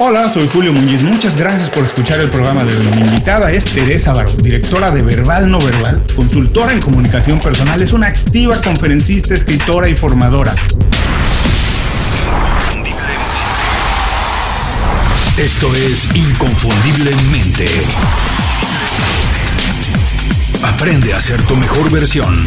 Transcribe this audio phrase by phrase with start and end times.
[0.00, 1.02] Hola, soy Julio Muñiz.
[1.02, 2.86] Muchas gracias por escuchar el programa de hoy.
[2.96, 7.92] Mi invitada es Teresa Baró, directora de Verbal No Verbal, consultora en comunicación personal, es
[7.92, 10.56] una activa conferencista, escritora y formadora.
[15.38, 17.66] Esto es Inconfundiblemente.
[20.64, 22.44] Aprende a ser tu mejor versión.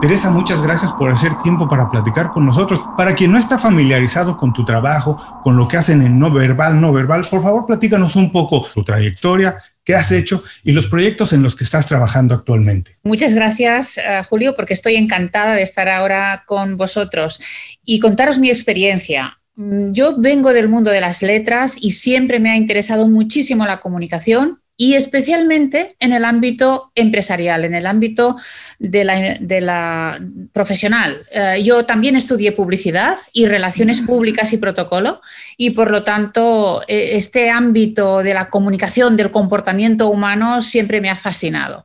[0.00, 2.84] Teresa, muchas gracias por hacer tiempo para platicar con nosotros.
[2.96, 6.80] Para quien no está familiarizado con tu trabajo, con lo que hacen en no verbal,
[6.80, 11.32] no verbal, por favor platícanos un poco tu trayectoria, qué has hecho y los proyectos
[11.32, 12.96] en los que estás trabajando actualmente.
[13.02, 17.40] Muchas gracias, eh, Julio, porque estoy encantada de estar ahora con vosotros
[17.84, 19.40] y contaros mi experiencia.
[19.56, 23.80] Mm, yo vengo del mundo de las letras y siempre me ha interesado muchísimo la
[23.80, 28.36] comunicación y especialmente en el ámbito empresarial, en el ámbito
[28.78, 30.20] de la,
[30.52, 31.26] profesional.
[31.32, 35.20] Eh, yo también estudié publicidad y relaciones públicas y protocolo
[35.56, 41.10] y por lo tanto e, este ámbito de la comunicación, del comportamiento humano siempre me
[41.10, 41.84] ha fascinado.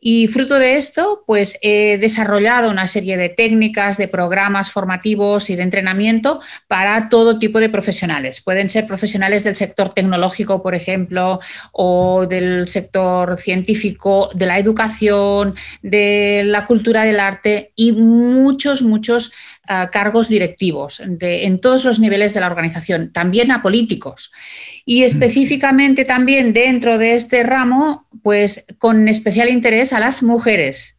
[0.00, 5.54] Y fruto de esto, pues he desarrollado una serie de técnicas, de programas formativos y
[5.54, 8.40] de entrenamiento para todo tipo de profesionales.
[8.40, 11.38] Pueden ser profesionales del sector tecnológico, por ejemplo,
[11.70, 19.32] o del sector científico, de la educación, de la cultura del arte y muchos, muchos
[19.68, 24.32] ah, cargos directivos en todos los niveles de la organización, también a políticos.
[24.84, 30.98] Y específicamente también dentro de este ramo, pues con especial interés a las mujeres.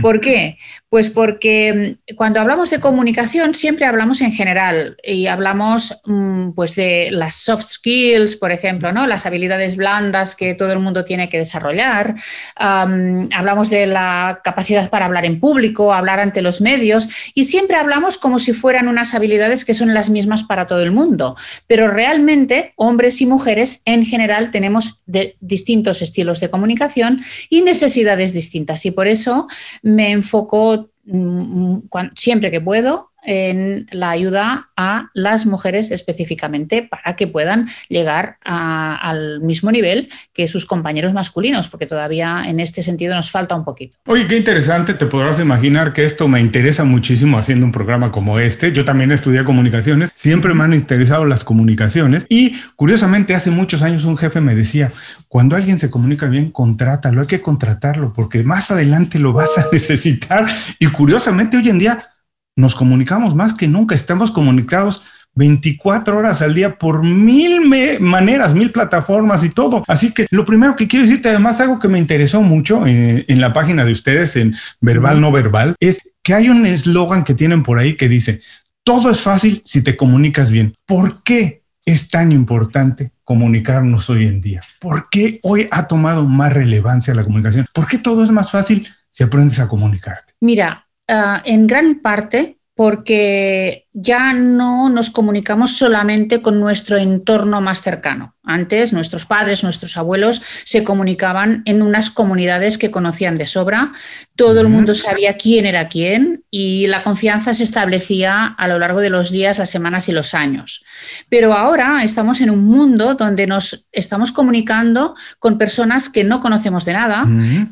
[0.00, 0.56] ¿Por qué?
[0.94, 6.76] Pues porque mm, cuando hablamos de comunicación siempre hablamos en general y hablamos mm, pues
[6.76, 9.04] de las soft skills, por ejemplo, ¿no?
[9.08, 12.14] las habilidades blandas que todo el mundo tiene que desarrollar.
[12.54, 18.16] hablamos de la capacidad para hablar en público, hablar ante los medios y siempre hablamos
[18.16, 21.34] como si fueran unas habilidades que son las mismas para todo el mundo.
[21.66, 25.02] Pero realmente hombres y mujeres en general tenemos
[25.40, 29.48] distintos estilos de comunicación y necesidades distintas y por eso
[29.82, 37.16] me enfoco Mm, mm, siempre que puedo en la ayuda a las mujeres específicamente para
[37.16, 43.14] que puedan llegar al mismo nivel que sus compañeros masculinos, porque todavía en este sentido
[43.14, 43.98] nos falta un poquito.
[44.06, 48.38] Oye, qué interesante, te podrás imaginar que esto me interesa muchísimo haciendo un programa como
[48.38, 48.72] este.
[48.72, 54.04] Yo también estudié comunicaciones, siempre me han interesado las comunicaciones y curiosamente hace muchos años
[54.04, 54.92] un jefe me decía,
[55.28, 59.66] cuando alguien se comunica bien, contrátalo, hay que contratarlo porque más adelante lo vas a
[59.72, 60.46] necesitar.
[60.78, 62.13] Y curiosamente hoy en día
[62.56, 65.02] nos comunicamos más que nunca, estamos comunicados
[65.36, 67.60] 24 horas al día por mil
[68.00, 69.82] maneras, mil plataformas y todo.
[69.88, 73.40] Así que lo primero que quiero decirte, además, algo que me interesó mucho en, en
[73.40, 77.64] la página de ustedes, en verbal, no verbal, es que hay un eslogan que tienen
[77.64, 78.40] por ahí que dice,
[78.84, 80.74] todo es fácil si te comunicas bien.
[80.86, 81.64] ¿Por qué?
[81.84, 84.62] es tan importante comunicarnos hoy en día?
[84.80, 87.66] ¿Por qué hoy ha tomado más relevancia la comunicación?
[87.72, 90.32] ¿Por qué todo es más fácil si aprendes a comunicarte?
[90.40, 97.80] Mira, ah, en gran parte porque ya no nos comunicamos solamente con nuestro entorno más
[97.80, 98.34] cercano.
[98.42, 103.92] Antes nuestros padres, nuestros abuelos se comunicaban en unas comunidades que conocían de sobra,
[104.36, 109.00] todo el mundo sabía quién era quién y la confianza se establecía a lo largo
[109.00, 110.84] de los días, las semanas y los años.
[111.30, 116.84] Pero ahora estamos en un mundo donde nos estamos comunicando con personas que no conocemos
[116.84, 117.24] de nada,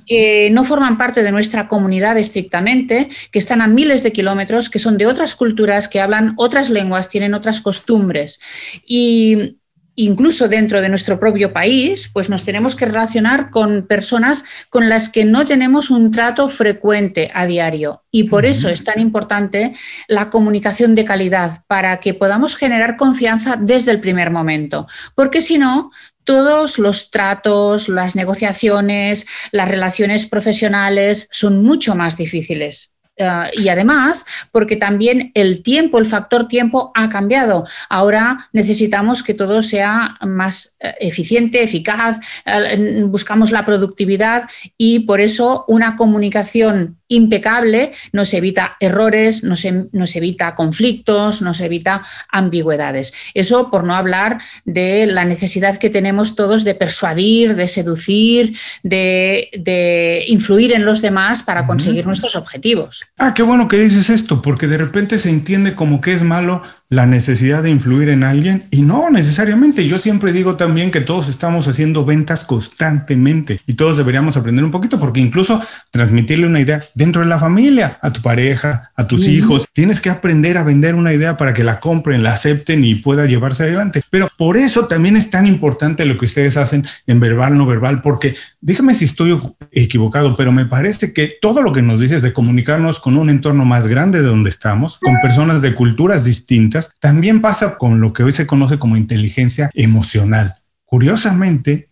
[0.06, 4.78] que no forman parte de nuestra comunidad estrictamente, que están a miles de kilómetros, que
[4.78, 8.40] son de otras culturas, que hablan otras lenguas, tienen otras costumbres.
[8.86, 9.58] Y
[9.94, 15.08] incluso dentro de nuestro propio país, pues nos tenemos que relacionar con personas con las
[15.08, 18.02] que no tenemos un trato frecuente a diario.
[18.10, 19.74] Y por eso es tan importante
[20.08, 24.86] la comunicación de calidad, para que podamos generar confianza desde el primer momento.
[25.14, 25.90] Porque si no,
[26.24, 32.92] todos los tratos, las negociaciones, las relaciones profesionales son mucho más difíciles.
[33.22, 37.64] Eh, y además, porque también el tiempo, el factor tiempo ha cambiado.
[37.88, 45.20] Ahora necesitamos que todo sea más eh, eficiente, eficaz, eh, buscamos la productividad y por
[45.20, 53.12] eso una comunicación impecable nos evita errores, nos, nos, evita conflictos, nos evita ambigüedades.
[53.34, 59.50] Eso por no hablar de la necesidad que tenemos todos de persuadir, de seducir, de,
[59.58, 63.04] de influir en los demás para conseguir nuestros objetivos.
[63.18, 66.62] Ah, qué bueno que dices esto, porque de repente se entiende como que es malo
[66.92, 69.88] la necesidad de influir en alguien y no necesariamente.
[69.88, 74.70] Yo siempre digo también que todos estamos haciendo ventas constantemente y todos deberíamos aprender un
[74.70, 75.58] poquito porque incluso
[75.90, 79.66] transmitirle una idea dentro de la familia, a tu pareja, a tus hijos.
[79.72, 83.24] Tienes que aprender a vender una idea para que la compren, la acepten y pueda
[83.24, 84.02] llevarse adelante.
[84.10, 88.02] Pero por eso también es tan importante lo que ustedes hacen en verbal, no verbal,
[88.02, 89.40] porque déjame si estoy
[89.70, 93.64] equivocado, pero me parece que todo lo que nos dices de comunicarnos con un entorno
[93.64, 98.22] más grande de donde estamos, con personas de culturas distintas, también pasa con lo que
[98.22, 100.56] hoy se conoce como inteligencia emocional.
[100.84, 101.88] Curiosamente,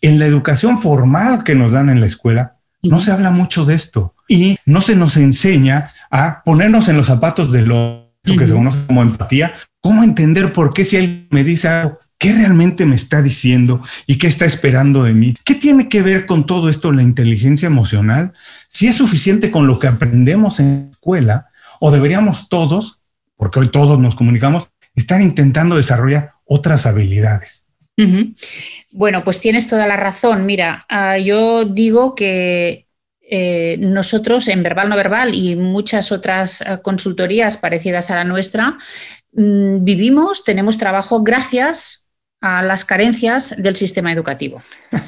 [0.00, 3.74] en la educación formal que nos dan en la escuela, no se habla mucho de
[3.74, 8.54] esto y no se nos enseña a ponernos en los zapatos de lo que se
[8.54, 12.94] conoce como empatía, cómo entender por qué si alguien me dice algo, qué realmente me
[12.94, 15.34] está diciendo y qué está esperando de mí.
[15.44, 18.32] ¿Qué tiene que ver con todo esto la inteligencia emocional?
[18.68, 21.46] Si es suficiente con lo que aprendemos en la escuela
[21.80, 23.00] o deberíamos todos,
[23.36, 27.66] porque hoy todos nos comunicamos, estar intentando desarrollar otras habilidades.
[28.90, 30.46] Bueno, pues tienes toda la razón.
[30.46, 32.88] Mira, ah, yo digo que
[33.20, 38.76] eh, nosotros en verbal no verbal y muchas otras ah, consultorías parecidas a la nuestra
[39.32, 42.03] mm, vivimos, tenemos trabajo gracias
[42.44, 44.60] a las carencias del sistema educativo.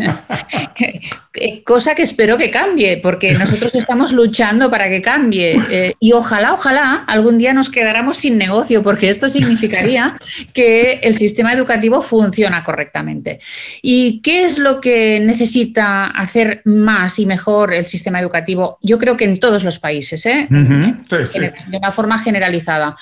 [1.66, 5.60] Cosa que espero que cambie, porque nosotros estamos luchando para que cambie.
[5.70, 10.16] Eh, y ojalá, ojalá, algún día nos quedáramos sin negocio, porque esto significaría
[10.54, 13.38] que el sistema educativo funciona correctamente.
[13.82, 18.78] ¿Y qué es lo que necesita hacer más y mejor el sistema educativo?
[18.80, 20.46] Yo creo que en todos los países, ¿eh?
[20.48, 22.96] de una forma generalizada.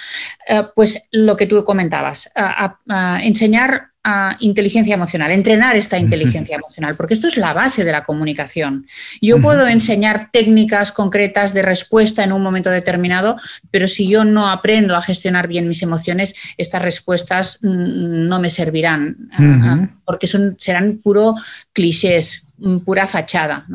[0.49, 2.33] Eh, pues lo que tú comentabas,
[3.23, 3.94] enseñar
[4.41, 8.87] inteligencia emocional, entrenar esta inteligencia emocional, porque esto es la base de la comunicación.
[9.21, 13.37] Yo puedo enseñar técnicas concretas de respuesta en un momento determinado,
[13.71, 18.51] pero si yo no aprendo a gestionar bien mis emociones, estas respuestas mm, no me
[18.51, 19.17] servirán,
[20.05, 21.35] porque son, serán puro
[21.73, 23.67] clichés, mm, pura fachada.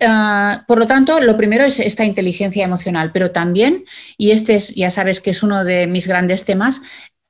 [0.00, 3.84] Ah, por lo tanto, lo primero es esta inteligencia emocional, pero también,
[4.18, 6.82] y este es, ya sabes que es uno de mis grandes temas,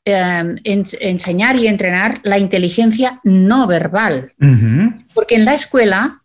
[0.07, 4.35] Em, enseñar y entrenar la inteligencia no verbal.
[5.15, 6.23] Porque en la escuela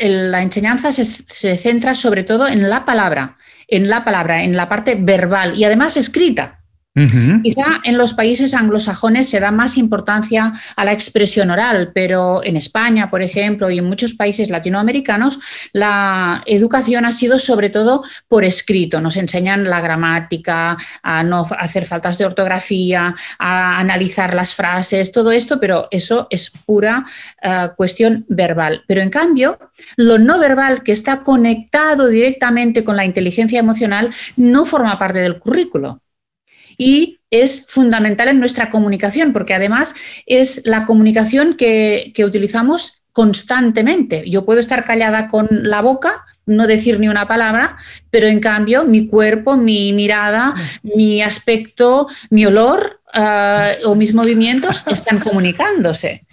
[0.00, 3.36] la enseñanza se, se, centra sobre todo en la palabra,
[3.68, 6.63] en la palabra, en la parte verbal y además escrita.
[6.96, 12.56] Quizá en los países anglosajones se da más importancia a la expresión oral, pero en
[12.56, 15.40] España, por ejemplo, y en muchos países latinoamericanos,
[15.72, 19.00] la educación ha sido sobre todo por escrito.
[19.00, 25.32] Nos enseñan la gramática, a no hacer faltas de ortografía, a analizar las frases, todo
[25.32, 27.04] esto, pero eso es pura
[27.42, 28.84] eh, cuestión verbal.
[28.86, 29.58] Pero en cambio,
[29.96, 35.40] lo no verbal que está conectado directamente con la inteligencia emocional no forma parte del
[35.40, 36.03] currículo
[36.78, 39.94] y es fundamental en nuestra comunicación, porque además
[40.26, 44.24] es la comunicación que, utilizamos constantemente.
[44.28, 47.76] Yo puedo estar callada con la boca, no decir ni una palabra,
[48.10, 54.84] pero en cambio mi cuerpo, mi mirada, mi aspecto, mi olor eh, o mis movimientos
[54.86, 56.26] están comunicándose.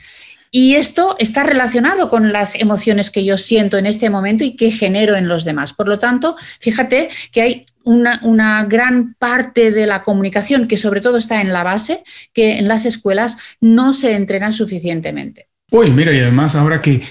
[0.54, 4.70] Y esto está relacionado con las emociones que yo siento en este momento y que
[4.70, 5.72] genero en los demás.
[5.72, 11.18] Por lo tanto, fíjate que hay una, gran parte de la comunicación, que sobre todo
[11.18, 15.48] está en la base, que en las escuelas no se entrena suficientemente.
[15.72, 17.02] Uy, mira, y además ahora que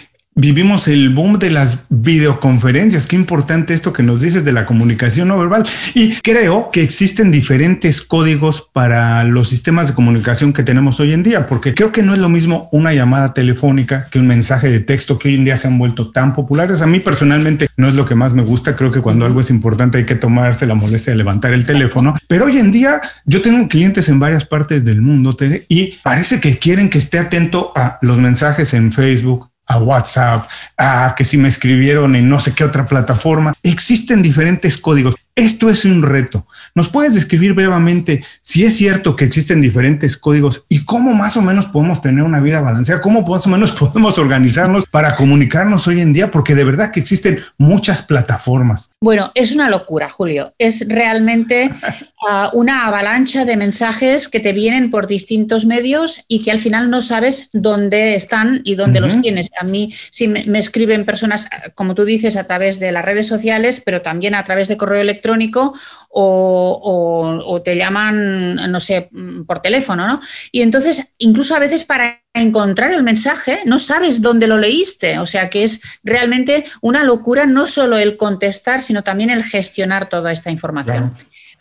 [0.41, 3.07] vivimos el boom de las videoconferencias.
[3.07, 5.67] Qué importante esto que nos dices de la comunicación no verbal.
[5.95, 11.23] Y creo que existen diferentes códigos para los sistemas de comunicación que tenemos hoy en
[11.23, 14.81] día, porque creo que no es lo mismo una llamada telefónica que un mensaje de
[14.81, 16.83] texto que hoy en día se han vuelto tan populares.
[16.83, 18.77] A mí personalmente no es lo que más me gusta.
[18.77, 22.15] Creo que cuando algo es importante hay que tomarse la molestia de levantar el teléfono.
[22.27, 25.37] Pero hoy en día yo tengo clientes en varias partes del mundo
[25.69, 31.15] y parece que quieren que esté atento a los mensajes en Facebook, a WhatsApp, a
[31.17, 33.55] que si me escribieron en no sé qué otra plataforma.
[33.63, 35.15] Existen diferentes códigos.
[35.41, 36.47] Esto es un reto.
[36.75, 41.41] ¿Nos puedes describir brevemente si es cierto que existen diferentes códigos y cómo más o
[41.41, 43.01] menos podemos tener una vida balanceada?
[43.01, 46.31] ¿Cómo más o menos podemos organizarnos para comunicarnos hoy en día?
[46.31, 48.91] Porque de verdad que existen muchas plataformas.
[49.01, 50.53] Bueno, es una locura, Julio.
[50.59, 51.71] Es realmente
[52.29, 56.91] ah, una avalancha de mensajes que te vienen por distintos medios y que al final
[56.91, 59.49] no sabes dónde están y dónde los tienes.
[59.59, 63.27] A mí sí me, me escriben personas, como tú dices, a través de las redes
[63.27, 65.75] sociales, pero también a través de correo electrónico electrónico
[66.13, 69.09] o, te llaman, no sé,
[69.47, 70.21] por teléfono, ¿no?
[70.51, 75.27] Y entonces, incluso a veces para encontrar el mensaje no sabes dónde lo leíste, o
[75.27, 80.33] sea que es realmente una locura no solo el contestar, sino también el gestionar toda
[80.33, 81.13] esta información.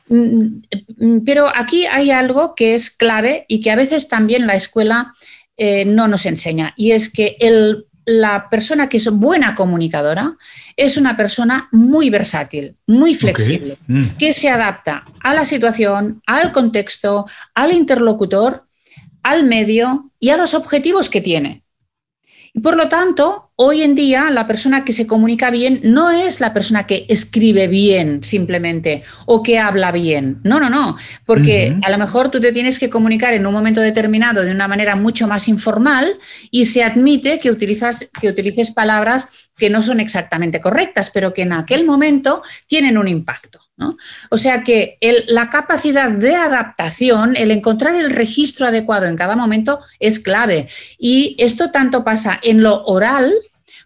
[0.07, 0.61] Mm,
[0.97, 5.13] mm, pero aquí hay algo que es clave y que a veces también la escuela
[5.57, 10.35] eh, no nos enseña, y es que el la persona que es buena comunicadora
[10.75, 14.17] es una persona muy versátil, muy flexible, mm.
[14.17, 18.65] que se adapta a la situación, al contexto, al interlocutor,
[19.21, 21.63] al medio y a los objetivos que tiene.
[22.51, 26.39] Y por lo tanto, hoy en día la persona que se comunica bien no es
[26.39, 30.39] la persona que escribe bien simplemente o que habla bien.
[30.43, 33.81] No, no, no, porque a lo mejor tú te tienes que comunicar en un momento
[33.81, 36.15] determinado de una manera mucho más informal
[36.51, 41.41] y se admite que, utilizas, que utilices palabras que no son exactamente correctas, pero que
[41.41, 43.59] en aquel momento tienen un impacto.
[44.29, 44.97] O sea que
[45.27, 50.67] la capacidad de adaptación, el encontrar el registro adecuado en cada momento es clave.
[50.97, 53.31] Y esto tanto pasa en lo oral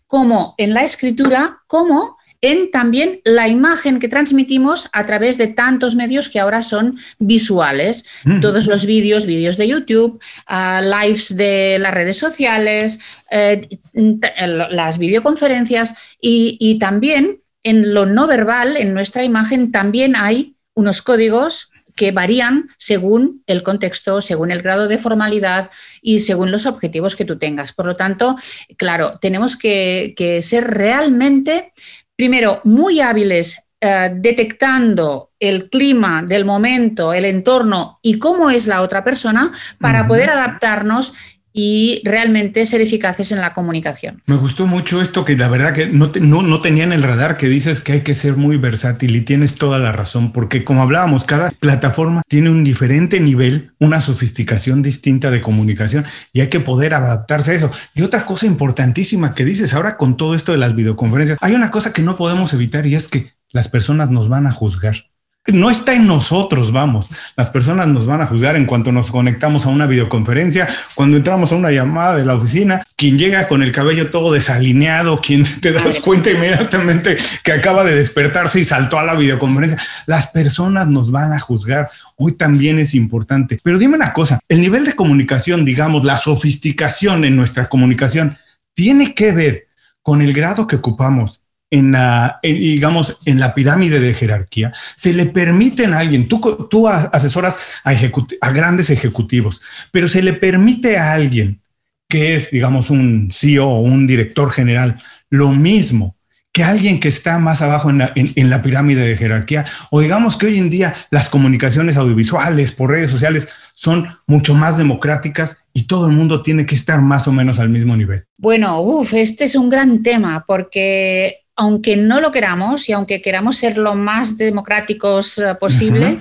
[0.07, 5.95] como en la escritura, como en también la imagen que transmitimos a través de tantos
[5.95, 8.05] medios que ahora son visuales.
[8.25, 8.41] Mm.
[8.41, 12.99] Todos los vídeos, vídeos de YouTube, ah, lives de las redes sociales,
[13.31, 13.61] eh,
[13.93, 21.71] las videoconferencias y también en lo no verbal, en nuestra imagen, también hay unos códigos
[21.95, 25.69] que varían según el contexto, según el grado de formalidad
[26.01, 27.73] y según los objetivos que tú tengas.
[27.73, 28.35] Por lo tanto,
[28.77, 31.71] claro, tenemos que, ser realmente,
[32.15, 38.81] primero, muy hábiles eh, detectando el clima del momento, el entorno y cómo es la
[38.81, 41.13] otra persona para poder adaptarnos
[41.53, 44.21] y realmente ser eficaces en la comunicación.
[44.25, 47.37] Me gustó mucho esto que la verdad que no, no, no tenía en el radar
[47.37, 50.81] que dices que hay que ser muy versátil y tienes toda la razón, porque como
[50.81, 56.59] hablábamos, cada plataforma tiene un diferente nivel, una sofisticación distinta de comunicación y hay que
[56.59, 57.71] poder adaptarse a eso.
[57.93, 61.69] Y otra cosa importantísima que dices ahora con todo esto de las videoconferencias, hay una
[61.69, 65.12] cosa que no podemos evitar y es que las personas nos van a juzgar
[65.47, 67.09] no está en nosotros, vamos.
[67.35, 71.51] Las personas nos van a juzgar en cuanto nos conectamos a una videoconferencia, cuando entramos
[71.51, 75.73] a una llamada de la oficina, quien llega con el cabello todo desalineado, quien te
[75.73, 81.11] das cuenta inmediatamente que acaba de despertarse y saltó a la videoconferencia, las personas nos
[81.11, 81.89] van a juzgar.
[82.15, 83.59] Hoy también es importante.
[83.61, 88.37] Pero dime una cosa, el nivel de comunicación, digamos, la sofisticación en nuestra comunicación,
[88.73, 89.67] tiene que ver
[90.01, 91.42] con el grado que ocupamos
[91.73, 96.87] en la, digamos, en la pirámide de jerarquía, se le permite a alguien, tú, tú
[96.87, 99.59] asesoras a, grandes ejecutivos,
[99.91, 101.61] pero se le permite a alguien
[102.07, 105.01] que es, digamos, un CEO o un director general,
[105.31, 106.15] lo mismo
[106.51, 110.37] que alguien que está más abajo en la, en la, pirámide de jerarquía, o digamos
[110.37, 115.87] que hoy en día las comunicaciones audiovisuales por redes sociales son mucho más democráticas y
[115.87, 118.25] todo el mundo tiene que estar más o menos al mismo nivel.
[118.37, 123.57] Bueno, uff, este es un gran tema porque aunque no lo queramos y aunque queramos
[123.57, 126.17] ser lo más democráticos eh, posible,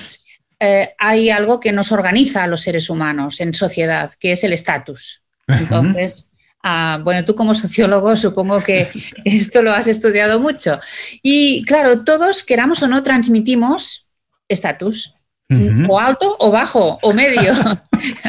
[0.61, 4.53] eh, hay algo que nos organiza a los seres humanos en sociedad, que es el
[4.53, 5.23] estatus.
[5.49, 6.31] Entonces,
[6.62, 8.89] ah, bueno, tú como sociólogo supongo que
[9.25, 10.79] esto lo has estudiado mucho.
[11.23, 14.09] Y claro, todos, queramos o no, transmitimos
[14.49, 15.15] estatus.
[15.89, 17.53] O alto o bajo o medio.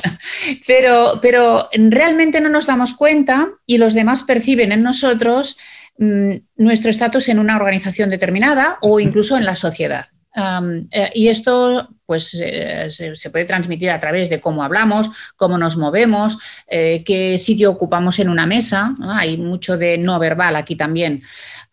[0.68, 5.58] pero, pero realmente no nos damos cuenta y los demás perciben en nosotros
[5.98, 10.08] Mm, nuestro estatus en una organización determinada o incluso en la sociedad.
[10.36, 15.78] Eh, y esto pues, eh, se, puede transmitir a través de cómo hablamos, cómo nos
[15.78, 18.96] movemos, eh, qué sitio ocupamos en una mesa.
[19.10, 21.22] Hay mucho de no verbal aquí también.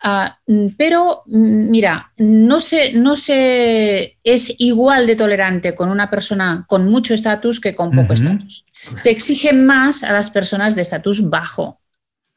[0.02, 6.10] Ah, mm, pero mm, mira, no se, no se es igual de tolerante con una
[6.10, 8.66] persona con mucho estatus que con poco estatus.
[8.94, 11.79] Se exige más a las personas de estatus bajo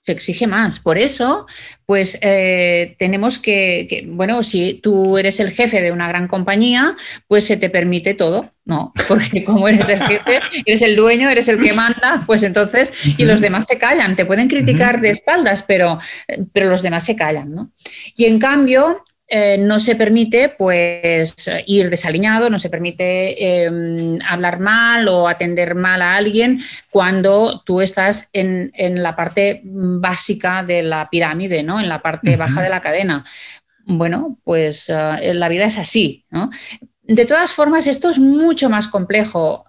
[0.03, 0.79] se exige más.
[0.79, 1.48] Por eso,
[1.86, 6.95] pues eh, tenemos que, bueno, si tú eres el jefe de una gran compañía,
[7.27, 8.91] pues se te permite todo, ¿no?
[9.07, 13.24] Porque como eres el jefe, eres el dueño, eres el que manda, pues entonces, y
[13.24, 16.00] los demás se callan, te pueden criticar de espaldas, pero,
[16.51, 17.72] pero los demás se callan, ¿no?
[18.17, 24.59] Y en cambio, eh, no se permite pues ir desaliñado, no se permite em, hablar
[24.59, 31.09] mal o atender mal a alguien cuando tú estás en, la parte básica de la
[31.09, 31.79] pirámide, ¿no?
[31.79, 33.23] en la parte baja de la cadena.
[33.85, 36.25] Bueno, pues eh, la vida es así.
[37.03, 39.65] De todas formas, esto es mucho más complejo.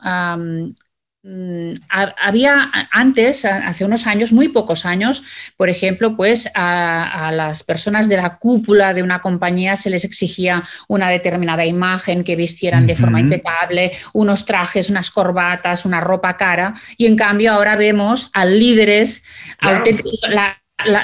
[1.89, 5.23] Había antes, hace unos años, muy pocos años,
[5.57, 10.63] por ejemplo, pues a, las personas de la cúpula de una compañía se les exigía
[10.87, 16.75] una determinada imagen, que vistieran de forma impecable, unos trajes, unas corbatas, una ropa cara,
[16.99, 19.25] y en cambio ahora vemos a líderes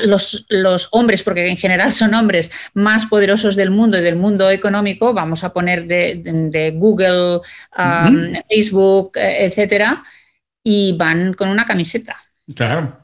[0.02, 5.12] los, hombres, porque en general son hombres más poderosos del mundo y del mundo económico,
[5.12, 7.40] vamos a poner de, Google,
[8.48, 10.02] Facebook, eh, etcétera,
[10.62, 12.16] y van con una camiseta.
[12.54, 13.00] Claro.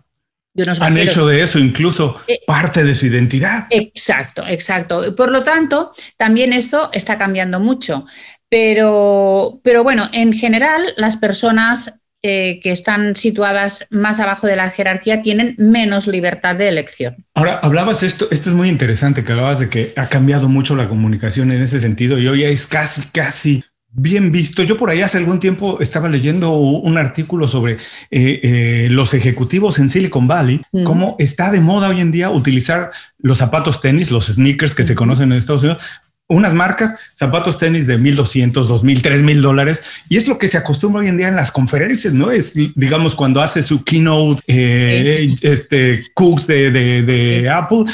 [0.81, 3.67] Han hecho de eso incluso eh, parte de su identidad.
[3.69, 5.15] Exacto, exacto.
[5.15, 8.07] Por lo tanto, también esto está cambiando mucho.
[8.49, 14.69] Pero, pero bueno, en general, las personas eh, que están situadas más abajo de la
[14.71, 17.25] jerarquía tienen menos libertad de elección.
[17.35, 20.89] Ahora, hablabas esto, esto es muy interesante, que hablabas de que ha cambiado mucho la
[20.89, 23.63] comunicación en ese sentido y hoy es casi, casi
[23.97, 24.63] bien visto.
[24.63, 27.79] Yo por ahí hace algún tiempo estaba leyendo un artículo sobre eh,
[28.11, 33.39] eh, los ejecutivos en Silicon Valley, cómo está de moda hoy en día utilizar los
[33.39, 35.83] zapatos tenis, los sneakers que se conocen en Estados Unidos,
[36.29, 39.83] unas marcas, zapatos tenis de 1200, 2000, 3000 dólares.
[40.09, 42.31] Y es lo que se acostumbra hoy en día en las conferencias, ¿no?
[42.31, 47.85] Es, digamos, cuando hace su keynote, eh, este, Cooks de, de Apple,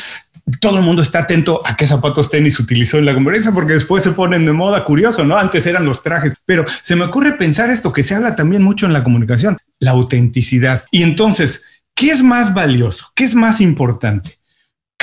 [0.60, 4.02] todo el mundo está atento a qué zapatos tenis utilizó en la conferencia, porque después
[4.02, 5.36] se ponen de moda, curioso, ¿no?
[5.36, 8.86] Antes eran los trajes, pero se me ocurre pensar esto que se habla también mucho
[8.86, 10.84] en la comunicación, la autenticidad.
[10.90, 11.62] Y entonces,
[11.94, 13.12] ¿qué es más valioso?
[13.14, 14.38] ¿Qué es más importante?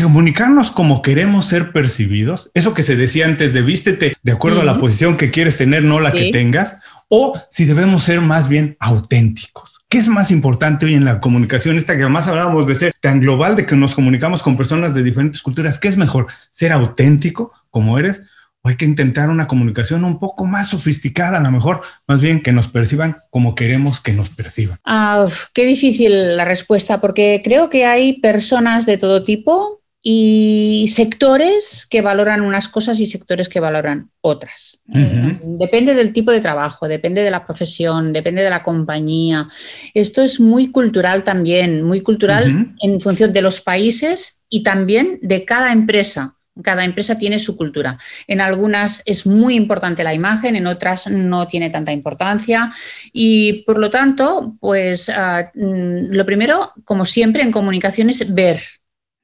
[0.04, 4.66] Comunicarnos como queremos ser percibidos, eso que se decía antes de vístete de acuerdo a
[4.66, 6.78] la posición que quieres tener, no la que tengas,
[7.08, 9.82] o si debemos ser más bien auténticos.
[9.90, 11.76] ¿Qué es más importante hoy en la comunicación?
[11.76, 15.02] Esta que además hablábamos de ser tan global, de que nos comunicamos con personas de
[15.02, 15.80] diferentes culturas.
[15.80, 16.28] ¿Qué es mejor?
[16.52, 18.22] ¿Ser auténtico como eres?
[18.62, 22.42] ¿O hay que intentar una comunicación un poco más sofisticada, a lo mejor, más bien
[22.42, 24.78] que nos perciban como queremos que nos perciban?
[24.86, 31.86] Ah, qué difícil la respuesta, porque creo que hay personas de todo tipo y sectores
[31.90, 34.82] que valoran unas cosas y sectores que valoran otras.
[34.86, 39.48] Depende del tipo de trabajo, depende de la profesión, depende de la compañía.
[39.94, 45.44] Esto es muy cultural también, muy cultural en función de los países y también de
[45.44, 46.36] cada empresa.
[46.64, 47.98] Cada empresa tiene su cultura.
[48.28, 52.70] En algunas es muy importante la imagen, en otras no tiene tanta importancia.
[53.14, 58.60] Y por lo tanto, pues ah, mm, lo primero, como siempre en comunicación, es ver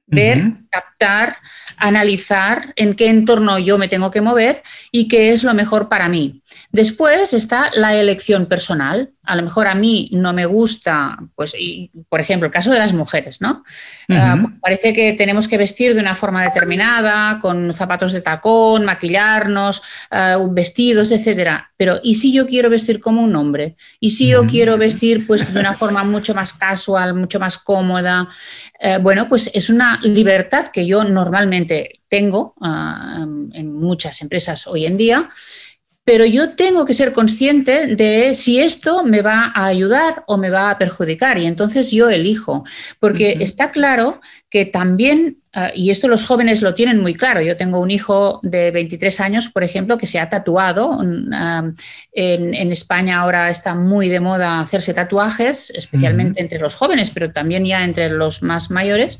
[0.07, 0.37] ver,
[0.95, 1.37] captar,
[1.77, 6.09] analizar en qué entorno yo me tengo que mover y qué es lo mejor para
[6.09, 6.41] mí.
[6.71, 9.11] Después está la elección personal.
[9.23, 11.55] A lo mejor a mí no me gusta, pues,
[12.09, 13.63] por ejemplo, el caso de las mujeres, ¿no?
[14.09, 18.85] Ah, pues parece que tenemos que vestir de una forma determinada, con zapatos de tacón,
[18.85, 19.81] maquillarnos,
[20.11, 21.71] uh, vestidos, etcétera.
[21.75, 23.75] Pero ¿y si yo quiero vestir como un hombre?
[23.99, 28.29] ¿Y si yo quiero vestir pues, de una forma mucho más casual, mucho más cómoda?
[28.79, 34.85] Eh, bueno, pues es una libertad que yo normalmente tengo ah, en muchas empresas hoy
[34.85, 35.29] en día
[36.05, 40.51] pero yo tengo que ser consciente de si esto me va a ayudar o me
[40.51, 42.63] va a perjudicar y entonces yo elijo,
[42.99, 47.57] porque está claro que también, ah, y esto los jóvenes lo tienen muy claro, yo
[47.57, 51.01] tengo un hijo de 23 años, por ejemplo, que se ha tatuado,
[51.33, 51.71] ah,
[52.11, 57.65] en, España ahora está muy de moda hacerse tatuajes, especialmente entre los jóvenes, pero también
[57.65, 59.17] ya entre los más mayores,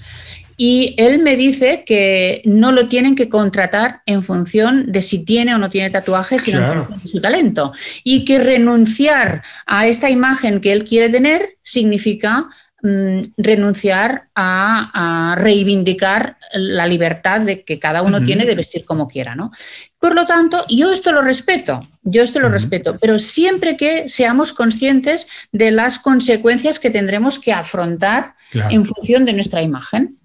[0.57, 5.53] y él me dice que no lo tienen que contratar en función de si tiene
[5.53, 7.73] o no tiene tatuajes, sino en función de su talento.
[8.03, 12.47] Y que renunciar a esta imagen que él quiere tener significa
[12.81, 19.35] mm, renunciar a, reivindicar la libertad de que cada uno tiene de vestir como quiera.
[19.35, 19.51] ¿no?
[19.99, 24.53] Por lo tanto, yo esto lo respeto, yo esto lo respeto, pero siempre que seamos
[24.53, 30.17] conscientes de las consecuencias que tendremos que afrontar en función de nuestra imagen.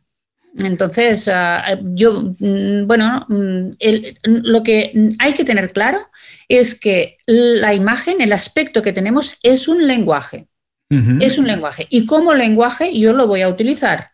[0.58, 3.70] Entonces, ah, yo, mm, bueno, mm,
[4.24, 6.08] lo que hay que tener claro
[6.48, 10.48] es que la imagen, el aspecto que tenemos es un lenguaje.
[11.20, 11.86] Es un lenguaje.
[11.88, 14.10] Y como lenguaje yo lo voy a utilizar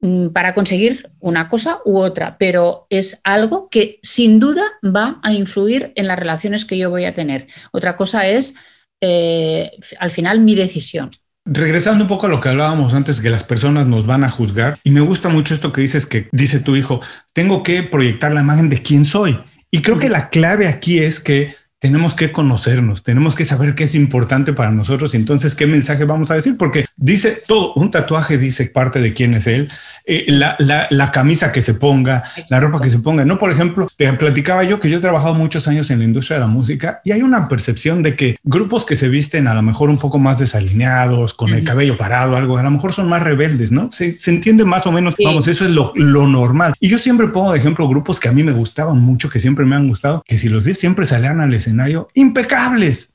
[0.00, 5.32] mm, para conseguir una cosa u otra, pero es algo que sin duda va a
[5.32, 7.46] influir en las relaciones que yo voy a tener.
[7.72, 8.54] Otra cosa es,
[9.00, 11.08] eh, al final, mi decisión.
[11.44, 14.78] Regresando un poco a lo que hablábamos antes, que las personas nos van a juzgar,
[14.84, 17.00] y me gusta mucho esto que dices, que dice tu hijo,
[17.32, 19.40] tengo que proyectar la imagen de quién soy.
[19.70, 23.84] Y creo que la clave aquí es que tenemos que conocernos, tenemos que saber qué
[23.84, 27.90] es importante para nosotros y entonces qué mensaje vamos a decir, porque dice todo, un
[27.90, 29.68] tatuaje dice parte de quién es él,
[30.04, 33.24] eh, la, la, camisa que se ponga, la ropa que se ponga.
[33.24, 36.36] No, por ejemplo, te platicaba yo que yo he trabajado muchos años en la industria
[36.36, 39.62] de la música y hay una percepción de que grupos que se visten a lo
[39.62, 43.22] mejor un poco más desalineados, con el cabello parado, algo, a lo mejor son más
[43.22, 43.92] rebeldes, ¿no?
[43.92, 46.74] Se, se entiende más o menos, vamos, eso es lo, lo, normal.
[46.80, 49.64] Y yo siempre pongo de ejemplo grupos que a mí me gustaban mucho, que siempre
[49.64, 53.14] me han gustado, que si los ves siempre salían al escenario impecables,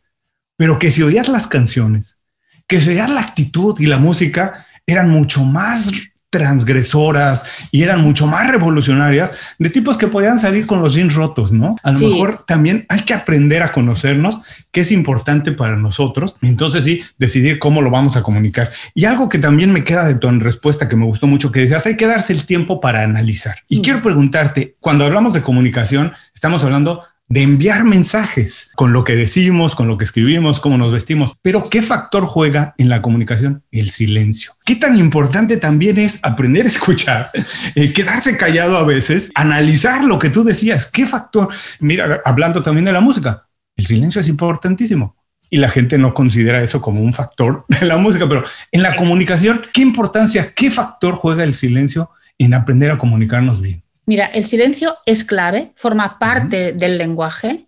[0.55, 2.17] pero que si oías las canciones,
[2.67, 5.91] que si oías la actitud y la música, eran mucho más
[6.29, 11.53] transgresoras y eran mucho más revolucionarias de tipos que podían salir con los jeans rotos,
[11.53, 11.77] ¿no?
[11.83, 16.35] A lo mejor también hay que aprender a conocernos, que es importante para nosotros.
[16.41, 18.71] Entonces sí, decidir cómo lo vamos a comunicar.
[18.93, 21.85] Y algo que también me queda de tu respuesta que me gustó mucho, que decías,
[21.85, 23.55] hay que darse el tiempo para analizar.
[23.69, 23.81] Y mm.
[23.81, 29.75] quiero preguntarte, cuando hablamos de comunicación, estamos hablando de enviar mensajes con lo que decimos,
[29.75, 31.33] con lo que escribimos, cómo nos vestimos.
[31.41, 33.63] Pero ¿qué factor juega en la comunicación?
[33.71, 34.53] El silencio.
[34.65, 37.31] ¿Qué tan importante también es aprender a escuchar,
[37.75, 40.87] eh, quedarse callado a veces, analizar lo que tú decías?
[40.87, 41.49] ¿Qué factor?
[41.79, 45.15] Mira, hablando también de la música, el silencio es importantísimo.
[45.49, 48.95] Y la gente no considera eso como un factor de la música, pero en la
[48.95, 53.83] comunicación, ¿qué importancia, qué factor juega el silencio en aprender a comunicarnos bien?
[54.07, 57.67] Mira, el silencio es clave, forma parte del lenguaje.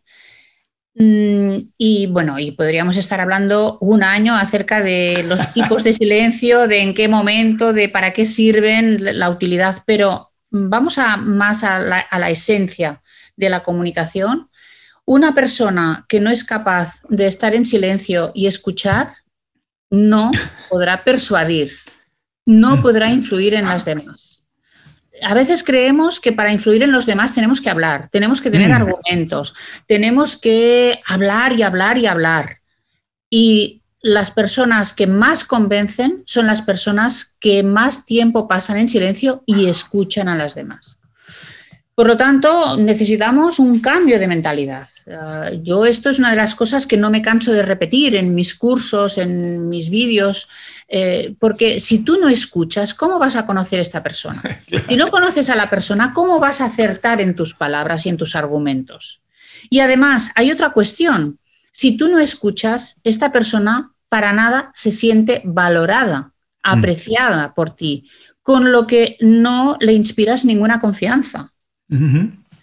[0.96, 6.68] Mm, y bueno, y podríamos estar hablando un año acerca de los tipos de silencio,
[6.70, 11.78] de en qué momento, de para qué sirven, la utilidad, pero vamos a más a
[11.78, 13.02] la, a la esencia
[13.36, 14.50] de la comunicación.
[15.04, 19.14] Una persona que no es capaz de estar en silencio y escuchar
[19.92, 20.32] no
[20.70, 21.74] podrá persuadir,
[22.46, 24.29] no podrá influir en las demás
[25.22, 28.70] a veces creemos que para influir en los demás tenemos que hablar, tenemos que tener
[28.70, 28.74] mm.
[28.74, 29.54] argumentos,
[29.88, 32.60] tenemos que hablar y hablar y hablar.
[33.30, 39.44] Y las personas que más convencen son las personas que más tiempo pasan en silencio
[39.46, 40.99] y escuchan a las demás.
[42.00, 44.88] Por lo tanto, necesitamos un cambio de mentalidad.
[45.12, 48.34] Ah, yo esto es una de las cosas que no me canso de repetir en
[48.34, 50.48] mis cursos, en mis vídeos,
[50.88, 54.42] eh, porque si tú no escuchas, ¿cómo vas a conocer a esta persona?
[54.88, 58.16] Si no conoces a la persona, ¿cómo vas a acertar en tus palabras y en
[58.16, 59.20] tus argumentos?
[59.70, 61.38] Y además, hay otra cuestión.
[61.74, 66.32] Si tú no escuchas, esta persona para nada se siente valorada, mm.
[66.64, 68.10] apreciada por ti,
[68.42, 71.52] con lo que no le inspiras ninguna confianza.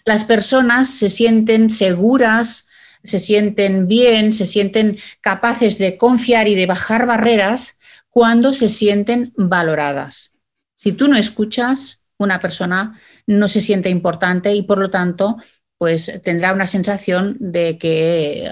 [0.05, 2.67] Las personas se sienten seguras,
[3.03, 7.77] se sienten bien, se sienten capaces de confiar y de bajar barreras
[8.09, 10.31] cuando se sienten valoradas.
[10.75, 15.37] Si tú no escuchas, una persona no se siente importante y por lo tanto,
[15.77, 18.49] pues tendrá una sensación de que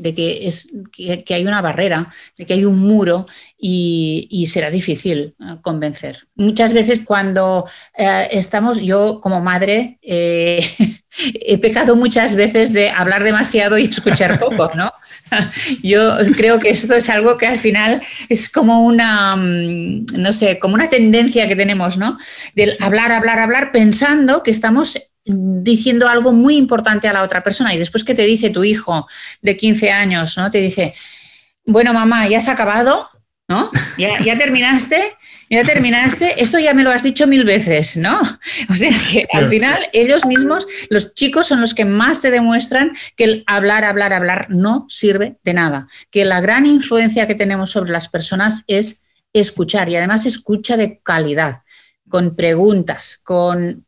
[0.00, 3.26] de que, es, que, hay una barrera, de que hay un muro
[3.58, 6.26] y, será difícil eh, convencer.
[6.34, 10.66] Muchas veces cuando eh, estamos, yo como madre, eh,
[11.34, 14.92] he pecado muchas veces de hablar demasiado y escuchar poco, ¿no?
[15.82, 20.58] Yo creo que esto es algo que al final es como una, mm, no sé,
[20.58, 22.18] como una tendencia que tenemos, ¿no?
[22.54, 27.74] Del hablar, hablar, hablar, pensando que estamos diciendo algo muy importante a la otra persona
[27.74, 29.06] y después que te dice tu hijo
[29.42, 30.50] de 15 años, ¿no?
[30.50, 30.94] Te dice,
[31.64, 33.08] bueno, mamá, ¿ya has acabado?
[33.48, 33.68] ¿No?
[33.98, 35.16] ¿Ya, ya terminaste?
[35.50, 36.40] ¿Ya terminaste?
[36.40, 38.20] Esto ya me lo has dicho mil veces, ¿no?
[38.70, 42.92] O sea que al final ellos mismos, los chicos son los que más te demuestran
[43.16, 47.72] que el hablar, hablar, hablar no sirve de nada, que la gran influencia que tenemos
[47.72, 49.02] sobre las personas es
[49.32, 51.62] escuchar y además escucha de calidad
[52.10, 53.82] con preguntas, con,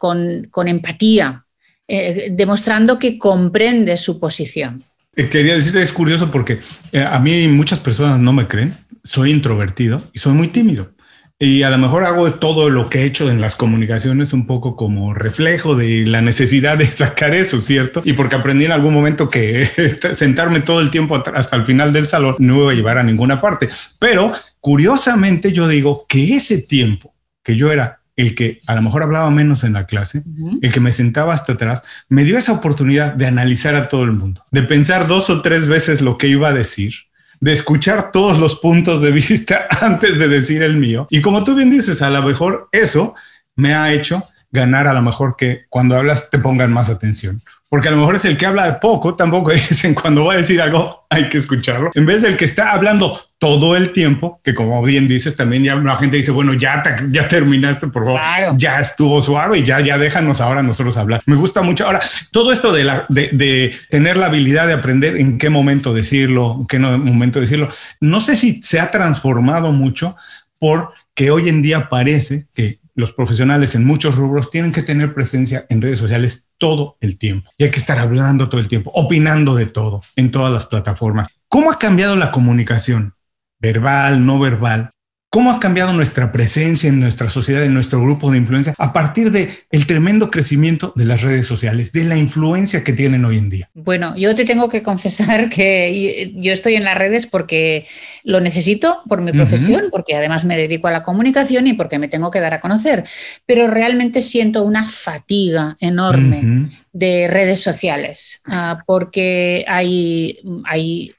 [0.67, 1.45] empatía,
[1.87, 4.83] eh, demostrando que comprende su posición.
[5.15, 6.61] Eh, quería decirte, es curioso porque
[6.93, 10.95] eh, a mí muchas personas no me creen, soy introvertido y soy muy tímido.
[11.39, 14.77] Y a lo mejor hago todo lo que he hecho en las comunicaciones un poco
[14.77, 18.01] como reflejo de la necesidad de sacar eso, ¿cierto?
[18.05, 19.65] Y porque aprendí en algún momento que
[20.15, 23.41] sentarme todo el tiempo hasta el final del salón no iba a llevar a ninguna
[23.41, 23.69] parte.
[23.99, 29.03] Pero curiosamente yo digo que ese tiempo que yo era el que a lo mejor
[29.03, 30.23] hablaba menos en la clase,
[30.61, 34.13] el que me sentaba hasta atrás, me dio esa oportunidad de analizar a todo el
[34.13, 36.93] mundo, de pensar dos o tres veces lo que iba a decir,
[37.41, 41.07] de escuchar todos los puntos de vista antes de decir el mío.
[41.11, 43.15] Y como tú bien dices, a lo mejor eso
[43.57, 47.43] me ha hecho ganar a lo mejor que cuando hablas te pongan más atención.
[47.73, 50.37] Porque a lo mejor es el que habla de poco, tampoco dicen cuando va a
[50.37, 54.55] decir algo hay que escucharlo, en vez del que está hablando todo el tiempo, que
[54.55, 58.21] como bien dices, también ya la gente dice, bueno, ya, ya terminaste, por favor,
[58.59, 61.23] ya estuvo suave y ya, ya déjanos ahora nosotros hablar.
[61.25, 61.87] Me gusta mucho.
[61.87, 65.95] Ahora, todo esto de, la, de, de tener la habilidad de aprender en qué momento
[65.95, 70.15] decirlo, en qué momento decirlo, no sé si se ha transformado mucho
[70.59, 75.67] porque hoy en día parece que los profesionales en muchos rubros tienen que tener presencia
[75.69, 77.51] en redes sociales todo el tiempo.
[77.57, 81.29] Y hay que estar hablando todo el tiempo, opinando de todo en todas las plataformas.
[81.49, 83.15] ¿Cómo ha cambiado la comunicación
[83.59, 84.91] verbal, no verbal,
[85.35, 89.31] ¿Cómo ha cambiado nuestra presencia en nuestra sociedad, en nuestro grupo de influencia, a partir
[89.31, 93.49] del el tremendo crecimiento de las redes sociales, de la influencia que tienen hoy en
[93.49, 93.71] día?
[93.73, 97.87] Bueno, yo te tengo que confesar que yo estoy en las redes porque
[98.25, 102.09] lo necesito por mi profesión, porque además me dedico a la comunicación y porque me
[102.09, 103.05] tengo que dar a conocer,
[103.47, 111.15] pero realmente siento una fatiga enorme de redes sociales, ah, porque hay, hay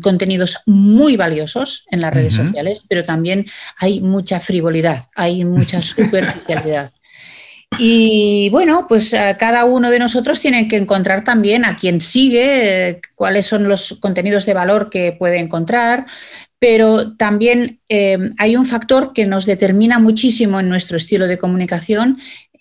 [0.00, 3.46] contenidos muy valiosos en las redes sociales, pero también
[3.78, 6.92] hay mucha frivolidad, hay mucha superficialidad.
[7.78, 12.88] Y bueno, pues eh, cada uno de nosotros tiene que encontrar también a quien sigue,
[12.88, 16.06] eh, cuáles son los contenidos de valor que puede encontrar,
[16.58, 22.18] pero también eh, hay un factor que nos determina muchísimo en nuestro estilo de comunicación,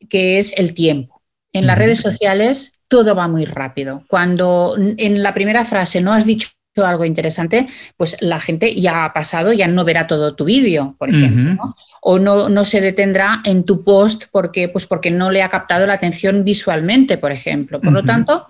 [0.10, 1.22] que es el tiempo.
[1.54, 4.04] En las redes sociales todo va muy rápido.
[4.08, 6.50] Cuando en la primera frase no has dicho
[6.82, 11.10] algo interesante, pues la gente ya ha pasado, ya no verá todo tu vídeo, por
[11.10, 15.50] ejemplo, o no, no, se detendrá en tu post porque, pues porque no le ha
[15.50, 17.80] captado la atención visualmente, por ejemplo.
[17.80, 18.48] Por lo tanto,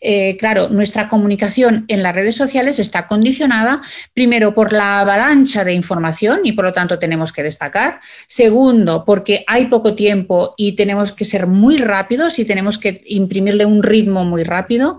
[0.00, 3.80] eh, claro, nuestra comunicación en las redes sociales está condicionada
[4.14, 8.00] primero por la avalancha de información y por lo tanto tenemos que destacar.
[8.26, 13.66] Segundo, porque hay poco tiempo y tenemos que ser muy rápidos y tenemos que imprimirle
[13.66, 14.98] un ritmo muy rápido.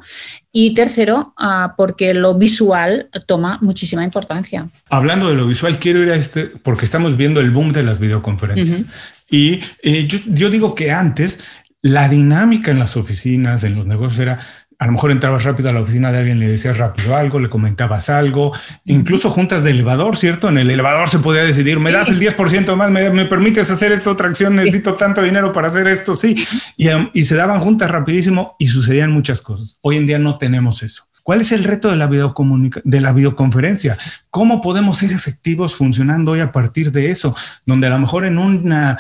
[0.59, 4.67] Y tercero, ah, porque lo visual toma muchísima importancia.
[4.89, 7.99] Hablando de lo visual, quiero ir a este, porque estamos viendo el boom de las
[7.99, 8.87] videoconferencias.
[9.29, 11.45] Y eh, yo, yo digo que antes
[11.83, 14.39] la dinámica en las oficinas, en los negocios era
[14.79, 17.49] a lo mejor entrabas rápido a la oficina de alguien, le decías rápido algo, le
[17.49, 18.53] comentabas algo,
[18.85, 20.49] incluso juntas de elevador, ¿cierto?
[20.49, 24.11] En el elevador se podía decidir, me das el 10% más, me, permites hacer esta
[24.11, 26.35] otra acción, necesito tanto dinero para hacer esto, sí.
[26.75, 29.77] Y, y se daban juntas rapidísimo y sucedían muchas cosas.
[29.81, 31.07] Hoy en día no tenemos eso.
[31.27, 33.97] ¿Cuál es el reto de la, de la videoconferencia?
[34.29, 37.35] ¿Cómo podemos ser efectivos funcionando hoy a partir de eso?
[37.65, 38.97] Donde a lo mejor en una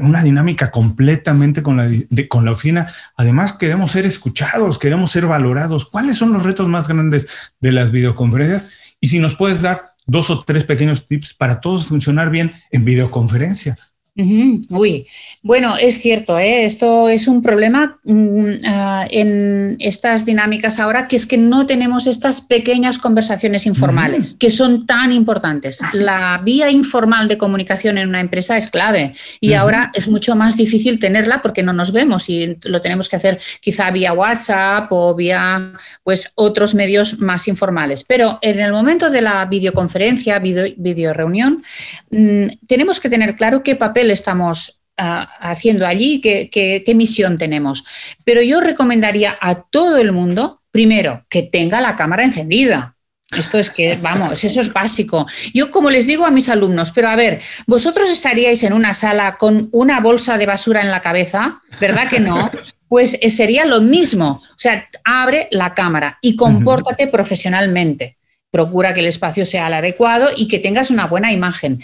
[0.00, 1.88] una dinámica completamente con la,
[2.28, 2.92] con la oficina.
[3.16, 5.86] Además, queremos ser escuchados, queremos ser valorados.
[5.86, 7.28] ¿Cuáles son los retos más grandes
[7.60, 8.70] de las videoconferencias?
[9.00, 12.84] Y si nos puedes dar dos o tres pequeños tips para todos funcionar bien en
[12.84, 13.76] videoconferencia.
[14.18, 15.06] Uy,
[15.42, 16.64] bueno, es cierto, ¿eh?
[16.64, 22.06] esto es un problema mm, ah, en estas dinámicas ahora, que es que no tenemos
[22.06, 25.80] estas pequeñas conversaciones informales, que son tan importantes.
[25.92, 30.56] La vía informal de comunicación en una empresa es clave y ahora es mucho más
[30.56, 35.14] difícil tenerla porque no nos vemos y lo tenemos que hacer quizá vía WhatsApp o
[35.14, 35.72] vía
[36.04, 38.02] pues, otros medios más informales.
[38.02, 41.62] Pero en el momento de la videoconferencia, video, reunión,
[42.10, 47.84] mm, tenemos que tener claro qué papel estamos ah, haciendo allí, qué, qué, misión tenemos.
[48.24, 52.96] Pero yo recomendaría a todo el mundo, primero, que tenga la cámara encendida.
[53.36, 55.26] Esto es que, vamos, eso es básico.
[55.52, 59.36] Yo como les digo a mis alumnos, pero a ver, vosotros estaríais en una sala
[59.36, 62.50] con una bolsa de basura en la cabeza, ¿verdad que no?
[62.88, 64.42] Pues eh, sería lo mismo.
[64.44, 68.16] O sea, abre la cámara y compórtate profesionalmente
[68.56, 71.78] procura que el espacio sea el adecuado y que tengas una buena imagen.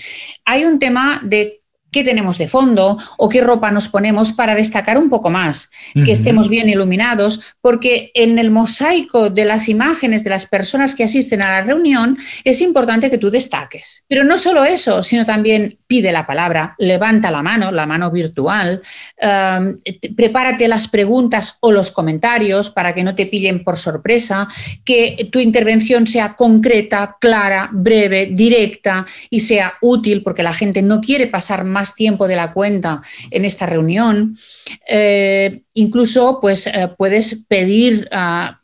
[0.47, 1.59] Hay un tema de
[1.93, 6.13] qué tenemos de fondo o qué ropa nos ponemos para destacar un poco más, que
[6.13, 11.45] estemos bien iluminados, porque en el mosaico de las imágenes de las personas que asisten
[11.45, 14.05] a la reunión es importante que tú destaques.
[14.09, 18.81] Pero no solo eso, sino también pide la palabra, levanta la mano, la mano virtual,
[19.21, 19.77] um,
[20.17, 24.49] prepárate las preguntas o los comentarios para que no te pillen por sorpresa,
[24.85, 31.01] que tu intervención sea concreta, clara, breve, directa y sea útil, porque la gente no
[31.01, 34.37] quiere pasar más tiempo de la cuenta en esta reunión.
[34.87, 38.62] Eh, incluso pues, eh, puedes pedir a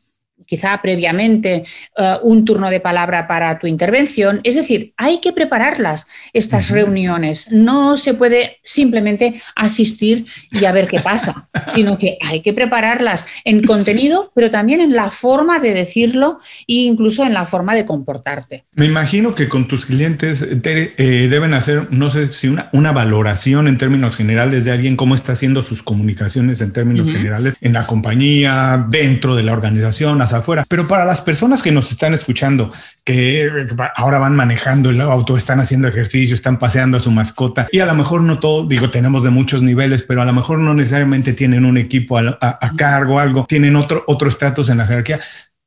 [0.48, 1.62] quizá previamente
[1.96, 4.40] eh, un turno de palabra para tu intervención.
[4.44, 7.52] Es decir, hay que prepararlas, estas reuniones.
[7.52, 13.26] No se puede simplemente asistir y a ver qué pasa, sino que hay que prepararlas
[13.44, 17.84] en contenido, pero también en la forma de decirlo e incluso en la forma de
[17.84, 18.64] comportarte.
[18.72, 23.68] Me imagino que con tus clientes eh, deben hacer, no sé si una, una, valoración
[23.68, 27.86] en términos generales de alguien, cómo está haciendo sus comunicaciones en términos generales en la
[27.86, 30.64] compañía, dentro de la organización, hasta afuera.
[30.68, 32.70] Pero para las personas que nos están escuchando,
[33.04, 37.80] que ahora van manejando el auto, están haciendo ejercicio, están paseando a su mascota y
[37.80, 40.74] a lo mejor no todo, digo, tenemos de muchos niveles, pero a lo mejor no
[40.74, 45.20] necesariamente tienen un equipo a, a cargo, algo, tienen otro otro estatus en la jerarquía.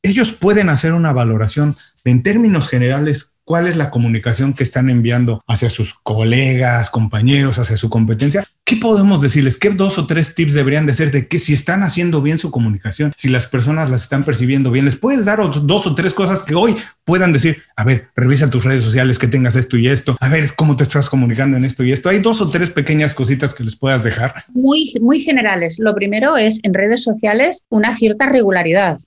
[0.03, 4.89] Ellos pueden hacer una valoración de, en términos generales cuál es la comunicación que están
[4.89, 8.45] enviando hacia sus colegas, compañeros, hacia su competencia.
[8.63, 9.57] ¿Qué podemos decirles?
[9.57, 12.51] ¿Qué dos o tres tips deberían de ser de que si están haciendo bien su
[12.51, 16.43] comunicación, si las personas las están percibiendo bien, les puedes dar dos o tres cosas
[16.43, 20.15] que hoy puedan decir, a ver, revisa tus redes sociales que tengas esto y esto,
[20.19, 22.09] a ver cómo te estás comunicando en esto y esto.
[22.09, 24.45] Hay dos o tres pequeñas cositas que les puedas dejar.
[24.49, 25.77] Muy, muy generales.
[25.79, 28.97] Lo primero es en redes sociales una cierta regularidad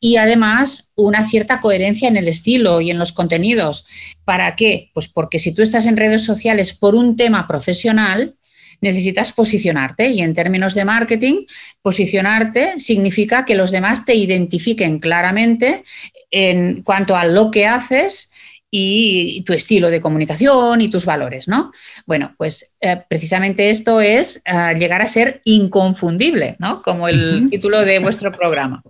[0.00, 3.86] y además una cierta coherencia en el estilo y en los contenidos.
[4.24, 4.90] ¿Para qué?
[4.94, 8.34] Pues porque si tú estás en redes sociales por un tema profesional,
[8.80, 11.44] necesitas posicionarte y en términos de marketing,
[11.82, 15.84] posicionarte significa que los demás te identifiquen claramente
[16.30, 18.29] en cuanto a lo que haces
[18.70, 21.72] y tu estilo de comunicación y tus valores, ¿no?
[22.06, 26.82] Bueno, pues eh, precisamente esto es eh, llegar a ser inconfundible, ¿no?
[26.82, 28.82] Como el título de vuestro programa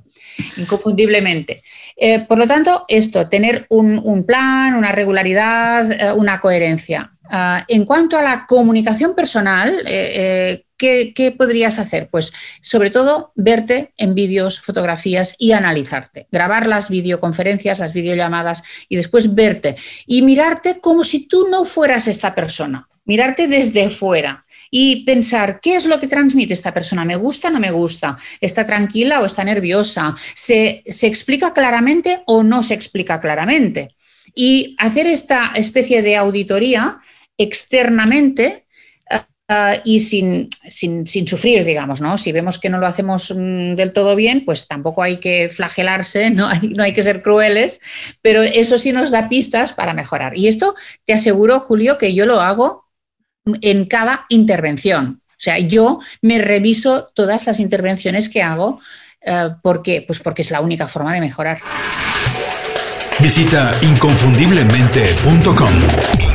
[0.56, 1.62] inconfundiblemente.
[1.96, 7.12] Eh, por lo tanto, esto, tener un, plan, una regularidad, una coherencia.
[7.32, 12.08] Ah, en cuanto a la comunicación personal, eh, ¿qué, podrías hacer?
[12.10, 16.26] Pues sobre todo verte en vídeos, fotografías y analizarte.
[16.32, 22.08] Grabar las videoconferencias, las videollamadas y después verte y mirarte como si tú no fueras
[22.08, 22.88] esta persona.
[23.04, 27.50] Mirarte desde fuera y pensar qué es lo que transmite esta persona, me gusta o
[27.50, 33.20] no me gusta, está tranquila o está nerviosa, se, explica claramente o no se explica
[33.20, 33.88] claramente.
[34.34, 36.98] Y hacer esta especie de auditoría
[37.42, 38.66] externamente
[39.48, 42.16] eh, y sin, sin, sufrir, digamos, ¿no?
[42.16, 46.30] Si vemos que no lo hacemos mm, del todo bien, pues tampoco hay que flagelarse,
[46.38, 47.80] no hay, no hay que ser crueles,
[48.22, 50.36] pero eso sí nos da pistas para mejorar.
[50.36, 50.74] Y esto
[51.04, 52.90] te aseguro, Julio, que yo lo hago
[53.60, 55.22] en cada intervención.
[55.28, 58.80] O sea, yo me reviso todas las intervenciones que hago.
[59.22, 59.48] Eh.
[59.62, 61.58] Pues porque es la única forma de mejorar.
[63.20, 66.29] Visita inconfundiblemente.com.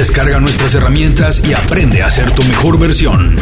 [0.00, 3.36] Descarga nuestras herramientas y aprende a ser tu mejor versión.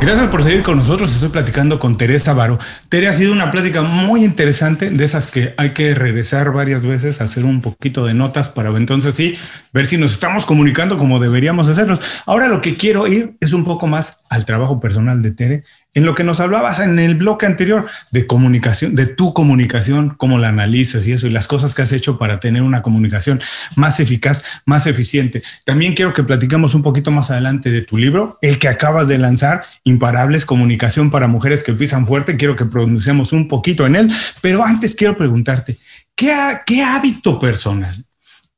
[0.00, 1.12] Gracias por seguir con nosotros.
[1.12, 2.58] Estoy platicando con Teresa Varo.
[2.88, 7.20] Tere ha sido una plática muy interesante, de esas que hay que regresar varias veces,
[7.20, 9.36] hacer un poquito de notas para entonces sí
[9.74, 12.00] ver si nos estamos comunicando como deberíamos hacerlos.
[12.24, 15.64] Ahora lo que quiero ir es un poco más al trabajo personal de Tere
[15.96, 20.36] en lo que nos hablabas en el bloque anterior de comunicación, de tu comunicación, cómo
[20.36, 23.40] la analizas y eso, y las cosas que has hecho para tener una comunicación
[23.76, 25.42] más eficaz, más eficiente.
[25.64, 29.16] También quiero que platiquemos un poquito más adelante de tu libro, el que acabas de
[29.16, 32.36] lanzar, Imparables, Comunicación para Mujeres que Pisan Fuerte.
[32.36, 35.78] Quiero que pronunciemos un poquito en él, pero antes quiero preguntarte,
[36.14, 38.04] ¿qué, qué hábito personal?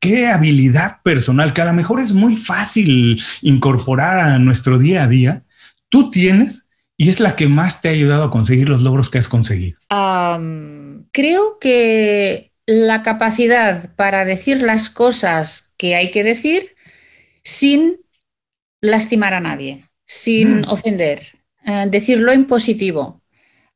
[0.01, 5.09] ¿Qué habilidad personal que a lo mejor es muy fácil incorporar a nuestro día a
[5.09, 5.45] día?
[5.89, 6.68] Tú tienes
[7.01, 9.79] y es la que más te ha ayudado a conseguir los logros que has conseguido?
[11.13, 16.75] creo que la capacidad para decir las cosas que hay que decir
[17.43, 17.97] sin
[18.83, 20.69] lastimar a nadie, sin mm.
[20.69, 21.23] ofender,
[21.65, 23.23] eh, decirlo en positivo,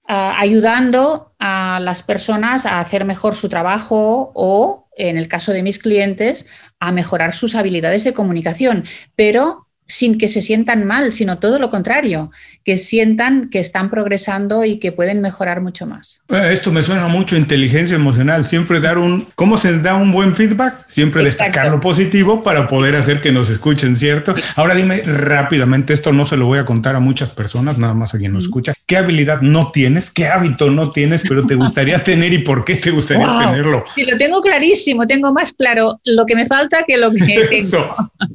[0.08, 5.62] eh, ayudando a las personas a hacer mejor su trabajo o, en el caso de
[5.62, 6.46] mis clientes,
[6.80, 8.84] a mejorar sus habilidades de comunicación,
[9.16, 12.30] pero sin que se sientan mal, sino todo lo contrario,
[12.64, 16.22] que sientan que están progresando y que pueden mejorar mucho más.
[16.28, 20.34] Eh, esto me suena mucho inteligencia emocional, siempre dar un, ¿cómo se da un buen
[20.34, 20.86] feedback?
[20.88, 24.34] Siempre destacar lo positivo para poder hacer que nos escuchen, ¿cierto?
[24.56, 28.14] Ahora dime rápidamente, esto no se lo voy a contar a muchas personas, nada más
[28.14, 30.10] a quien nos escucha, ¿qué habilidad no tienes?
[30.10, 33.84] ¿Qué hábito no tienes, pero te gustaría tener y por qué te gustaría tenerlo?
[33.94, 37.94] Sí, lo tengo clarísimo, tengo más claro lo que me falta que lo que tengo.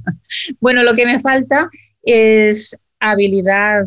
[0.60, 1.70] bueno, lo que me falta
[2.02, 3.84] es habilidad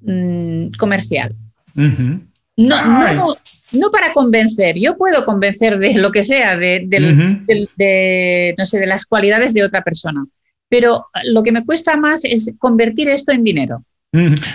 [0.00, 1.36] mm, comercial.
[1.76, 3.36] no,
[3.70, 6.80] no, para convencer, yo puedo convencer de lo que sea, de,
[8.58, 10.26] no sé, de las cualidades de otra persona,
[10.68, 13.84] pero lo que me cuesta más es convertir esto en dinero.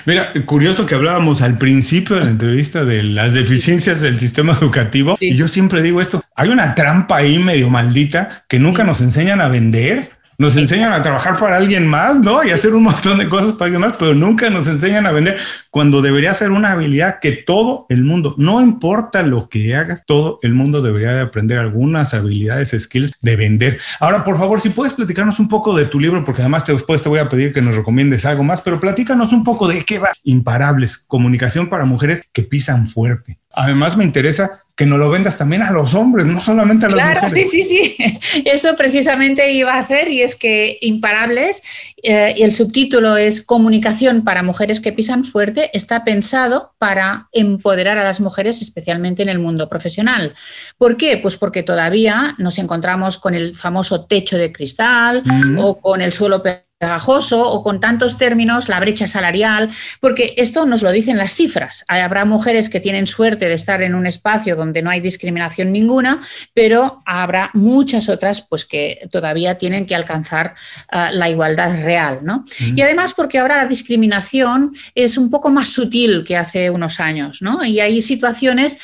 [0.05, 5.15] Mira, curioso que hablábamos al principio de la entrevista de las deficiencias del sistema educativo
[5.19, 9.41] y yo siempre digo esto, hay una trampa ahí medio maldita que nunca nos enseñan
[9.41, 12.43] a vender nos enseñan a trabajar para alguien más, ¿no?
[12.43, 15.37] Y hacer un montón de cosas para alguien más, pero nunca nos enseñan a vender
[15.69, 20.39] cuando debería ser una habilidad que todo el mundo, no importa lo que hagas, todo
[20.41, 23.79] el mundo debería de aprender algunas habilidades, skills de vender.
[23.99, 27.09] Ahora, por favor, si puedes platicarnos un poco de tu libro, porque además después te
[27.09, 30.13] voy a pedir que nos recomiendes algo más, pero platícanos un poco de qué va
[30.23, 33.39] Imparables, comunicación para mujeres que pisan fuerte.
[33.53, 36.95] Además me interesa que no lo vendas también a los hombres, no solamente a las
[36.95, 37.51] claro, mujeres.
[37.51, 38.19] Sí, sí, sí.
[38.45, 41.61] Eso precisamente iba a hacer y es que Imparables,
[42.01, 47.99] eh, y el subtítulo es Comunicación para mujeres que pisan fuerte, está pensado para empoderar
[47.99, 50.33] a las mujeres, especialmente en el mundo profesional.
[50.79, 51.17] ¿Por qué?
[51.17, 55.21] Pues porque todavía nos encontramos con el famoso techo de cristal
[55.59, 56.41] o con el suelo
[56.83, 59.69] pegajoso o con tantos términos, la brecha salarial,
[60.01, 61.86] porque esto nos lo dicen las cifras.
[61.88, 66.19] Habrá mujeres que tienen suerte de estar en un espacio donde no hay discriminación ninguna,
[66.53, 70.55] pero habrá muchas otras pues, que todavía tienen que alcanzar
[70.91, 72.19] uh, la igualdad real.
[72.21, 72.43] ¿no?
[72.75, 77.41] Y además porque ahora la discriminación es un poco más sutil que hace unos años,
[77.41, 77.63] ¿no?
[77.63, 78.77] Y hay situaciones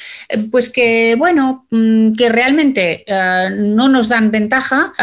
[0.51, 4.93] pues que, bueno, mm, que realmente uh, no nos dan ventaja,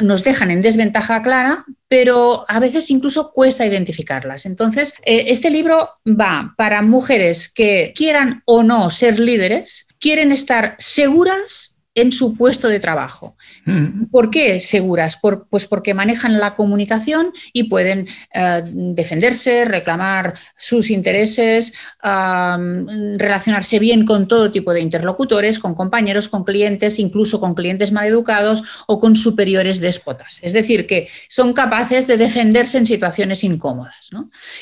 [0.00, 4.46] nos dejan en desventaja clara, pero a veces incluso cuesta identificarlas.
[4.46, 10.76] Entonces, eh, este libro va para mujeres que quieran o no ser líderes, quieren estar
[10.78, 13.36] seguras en su puesto de trabajo.
[13.64, 14.06] Mm.
[14.06, 15.18] ¿Por qué seguras?
[15.50, 21.72] pues porque manejan la comunicación y pueden eh, defenderse, reclamar sus intereses,
[22.02, 28.06] relacionarse bien con todo tipo de interlocutores, con compañeros, con clientes, incluso con clientes mal
[28.06, 30.38] educados o con superiores déspotas.
[30.42, 34.10] Es decir, que son capaces de defenderse en situaciones incómodas.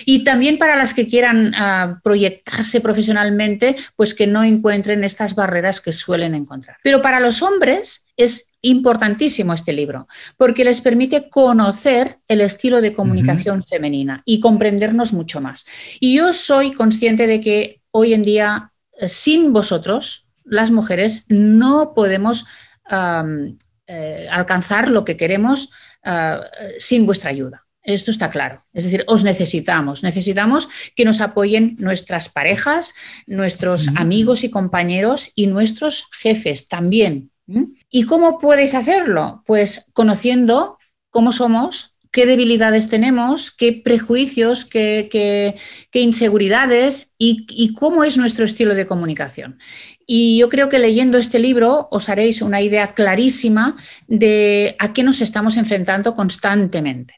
[0.04, 5.80] Y también para las que quieran ah, proyectarse profesionalmente, pues que no encuentren estas barreras
[5.80, 6.76] que suelen encontrar.
[6.82, 10.06] Pero para los hombres es importantísimo este libro,
[10.36, 15.66] porque les permite conocer el estilo de comunicación femenina y comprendernos mucho más.
[16.00, 21.92] Y yo soy consciente de que hoy en día, eh, sin vosotros, las mujeres, no
[21.94, 22.46] podemos
[22.88, 25.70] eh, alcanzar lo que queremos
[26.04, 26.40] ah,
[26.78, 27.65] sin vuestra ayuda.
[27.86, 28.64] Esto está claro.
[28.72, 30.02] Es decir, os necesitamos.
[30.02, 32.94] Necesitamos que nos apoyen nuestras parejas,
[33.26, 37.30] nuestros amigos y compañeros y nuestros jefes también.
[37.88, 39.44] ¿Y cómo podéis hacerlo?
[39.46, 40.78] Pues conociendo
[41.10, 45.54] cómo somos, qué debilidades tenemos, qué prejuicios, qué,
[45.92, 49.60] inseguridades y, y, cómo es nuestro estilo de comunicación.
[50.08, 53.76] Y yo creo que leyendo este libro os haréis una idea clarísima
[54.08, 57.14] de a qué nos estamos enfrentando constantemente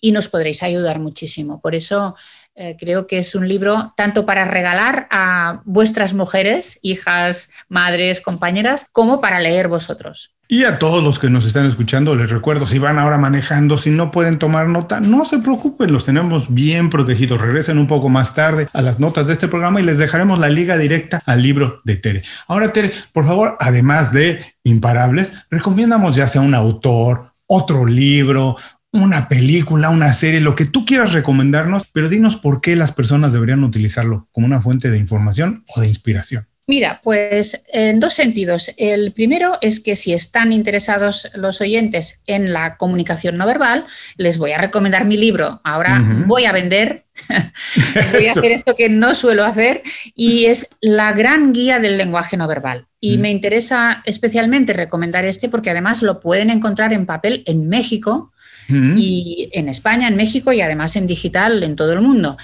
[0.00, 1.60] y nos podréis ayudar muchísimo.
[1.60, 2.16] Por eso
[2.56, 8.86] eh, creo que es un libro tanto para regalar a vuestras mujeres, hijas, madres, compañeras,
[8.92, 10.34] como para leer vosotros.
[10.46, 13.90] Y a todos los que nos están escuchando, les recuerdo, si van ahora manejando, si
[13.90, 17.40] no pueden tomar nota, no se preocupen, los tenemos bien protegidos.
[17.40, 20.50] Regresen un poco más tarde a las notas de este programa y les dejaremos la
[20.50, 22.22] liga directa al libro de Tere.
[22.46, 28.56] Ahora, Tere, por favor, además de Imparables, recomendamos ya sea un autor, otro libro,
[28.94, 33.32] una película, una serie, lo que tú quieras recomendarnos, pero dinos por qué las personas
[33.32, 36.46] deberían utilizarlo como una fuente de información o de inspiración.
[36.66, 38.70] Mira, pues en dos sentidos.
[38.78, 43.84] El primero es que si están interesados los oyentes en la comunicación no verbal,
[44.16, 45.60] les voy a recomendar mi libro.
[45.62, 47.04] Ahora voy a vender,
[48.12, 49.82] voy a hacer esto que no suelo hacer
[50.14, 52.86] y es la gran guía del lenguaje no verbal.
[52.98, 58.32] Y me interesa especialmente recomendar este porque además lo pueden encontrar en papel en México
[58.68, 62.36] y en España, en México y además en digital en todo el mundo.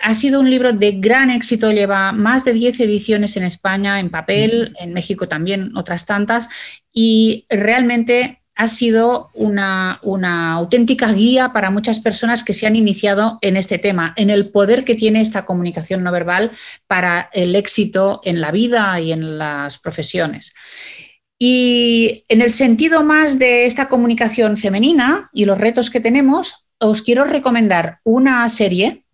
[0.00, 4.10] Ha sido un libro de gran éxito, lleva más de 10 ediciones en España, en
[4.10, 6.48] papel, en México también otras tantas,
[6.92, 13.38] y realmente ha sido una, una, auténtica guía para muchas personas que se han iniciado
[13.40, 16.50] en este tema, en el poder que tiene esta comunicación no verbal
[16.86, 20.52] para el éxito en la vida y en las profesiones.
[21.44, 27.02] Y en el sentido más de esta comunicación femenina y los retos que tenemos, os
[27.02, 29.06] quiero recomendar una serie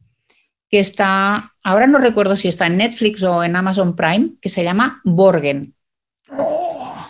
[0.68, 4.62] que está, ahora no recuerdo si está en Netflix o en Amazon Prime, que se
[4.62, 5.74] llama Borgen.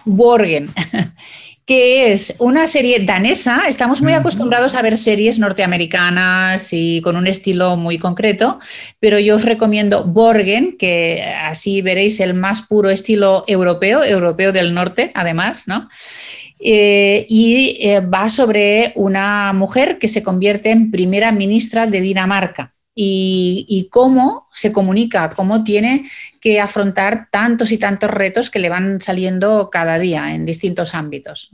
[0.04, 0.68] Borgen.
[1.68, 3.64] que es una serie danesa.
[3.68, 8.58] Estamos muy acostumbrados a ver series norteamericanas y con un estilo muy concreto,
[8.98, 14.72] pero yo os recomiendo Borgen, que así veréis el más puro estilo europeo, europeo del
[14.72, 15.88] norte, además, ¿no?
[16.58, 22.72] Eh, y eh, va sobre una mujer que se convierte en primera ministra de Dinamarca
[23.00, 29.00] y, cómo se comunica, cómo tiene que afrontar tantos y tantos retos que le van
[29.00, 31.50] saliendo cada día en distintos ámbitos.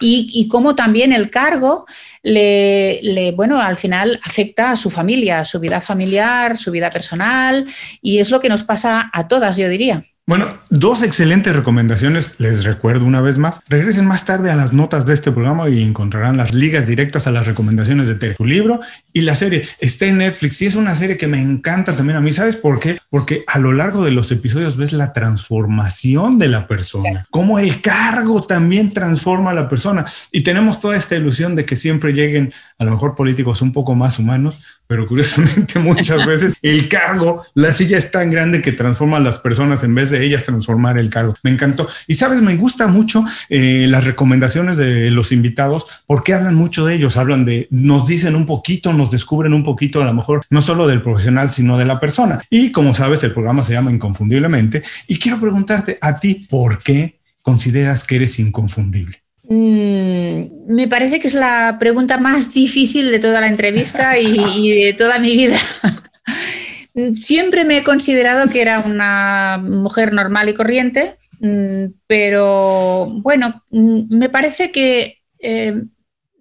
[0.00, 1.86] Y, cómo también el cargo
[2.24, 7.64] le, bueno, al final afecta a su familia, a su vida familiar, su vida personal,
[8.02, 10.02] y es lo que nos pasa a todas, yo diría.
[10.28, 13.60] Bueno, dos excelentes recomendaciones, les recuerdo una vez más.
[13.66, 17.30] Regresen más tarde a las notas de este programa y encontrarán las ligas directas a
[17.30, 18.36] las recomendaciones de Tere.
[18.36, 18.78] Su libro
[19.14, 22.20] y la serie está en Netflix y es una serie que me encanta también a
[22.20, 22.34] mí.
[22.34, 22.98] ¿Sabes por qué?
[23.08, 27.80] Porque a lo largo de los episodios ves la transformación de la persona, cómo el
[27.80, 30.04] cargo también transforma a la persona.
[30.30, 33.94] Y tenemos toda esta ilusión de que siempre lleguen a lo mejor políticos un poco
[33.94, 39.18] más humanos, pero curiosamente muchas veces el cargo, la silla es tan grande que transforma
[39.18, 41.34] a las personas en vez de ellas transformar el cargo.
[41.44, 41.88] Me encantó.
[42.08, 46.94] Y sabes, me gusta mucho eh, las recomendaciones de los invitados porque hablan mucho de
[46.94, 50.62] ellos, hablan de, nos dicen un poquito, nos descubren un poquito a lo mejor no
[50.62, 52.40] solo del profesional, sino de la persona.
[52.48, 54.82] Y como sabes, el programa se llama Inconfundiblemente.
[55.06, 59.27] Y quiero preguntarte a ti, ¿por qué consideras que eres inconfundible?
[59.48, 64.84] Mm, me parece que es la pregunta más difícil de toda la entrevista y, y
[64.84, 65.56] de toda mi vida.
[67.12, 74.16] Siempre me he considerado que era una mujer normal y corriente, mm, pero bueno, mm,
[74.16, 75.82] me parece que eh,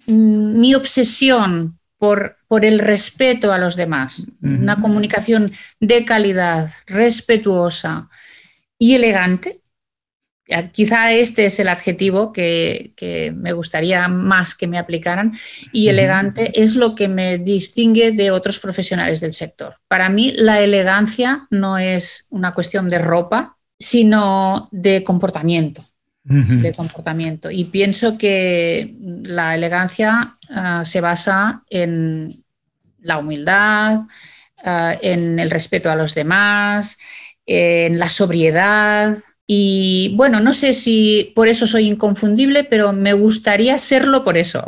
[0.08, 8.08] mi obsesión por, por, el respeto a los demás, una comunicación de calidad, respetuosa
[8.78, 9.62] y elegante,
[10.72, 12.94] Quizá este es el adjetivo que,
[13.36, 15.34] me gustaría más que me aplicaran
[15.74, 19.76] y elegante es lo que me distingue de otros profesionales del sector.
[19.88, 25.84] Para mí la elegancia no es una cuestión de ropa, sino de comportamiento.
[26.30, 27.50] de comportamiento.
[27.50, 28.94] Y pienso que
[29.24, 32.44] la elegancia ah, se basa en
[33.00, 34.00] la humildad,
[34.62, 36.98] ah, en el respeto a los demás,
[37.46, 39.16] en la sobriedad,
[39.50, 44.64] y bueno, no sé si por eso soy inconfundible, pero me gustaría serlo por eso.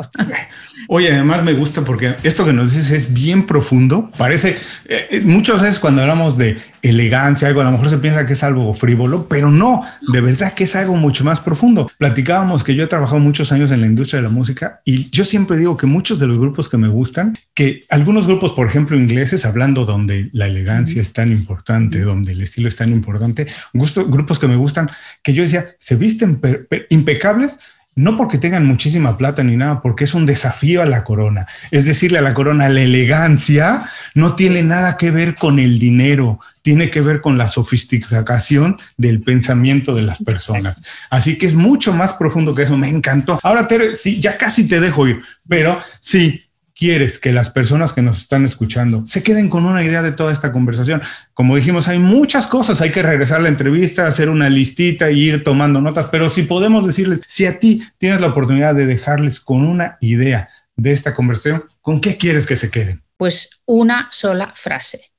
[0.92, 4.10] Oye, además me gusta porque esto que nos dices es bien profundo.
[4.18, 8.26] Parece, eh, eh, muchas veces cuando hablamos de elegancia, algo, a lo mejor se piensa
[8.26, 11.88] que es algo frívolo, pero no, de verdad que es algo mucho más profundo.
[11.96, 15.24] Platicábamos que yo he trabajado muchos años en la industria de la música y yo
[15.24, 18.96] siempre digo que muchos de los grupos que me gustan, que algunos grupos, por ejemplo,
[18.96, 24.08] ingleses, hablando donde la elegancia es tan importante, donde el estilo es tan importante, gusto,
[24.08, 24.90] grupos que me gustan,
[25.22, 26.40] que yo decía, se visten
[26.88, 27.60] impecables,
[27.96, 31.46] no porque tengan muchísima plata ni nada, porque es un desafío a la corona.
[31.70, 33.84] Es decirle a la corona, la elegancia
[34.14, 39.20] no tiene nada que ver con el dinero, tiene que ver con la sofisticación del
[39.22, 40.82] pensamiento de las personas.
[41.10, 42.76] Así que es mucho más profundo que eso.
[42.76, 43.40] Me encantó.
[43.42, 46.49] Ahora, Tere, sí, ya casi te dejo ir, pero sí,
[46.80, 50.32] quieres que las personas que nos están escuchando se queden con una idea de toda
[50.32, 51.02] esta conversación.
[51.34, 55.20] Como dijimos, hay muchas cosas, hay que regresar a la entrevista, hacer una listita y
[55.20, 59.40] ir tomando notas, pero si podemos decirles, si a ti tienes la oportunidad de dejarles
[59.40, 63.02] con una idea de esta conversación, ¿con qué quieres que se queden?
[63.18, 65.12] Pues una sola frase.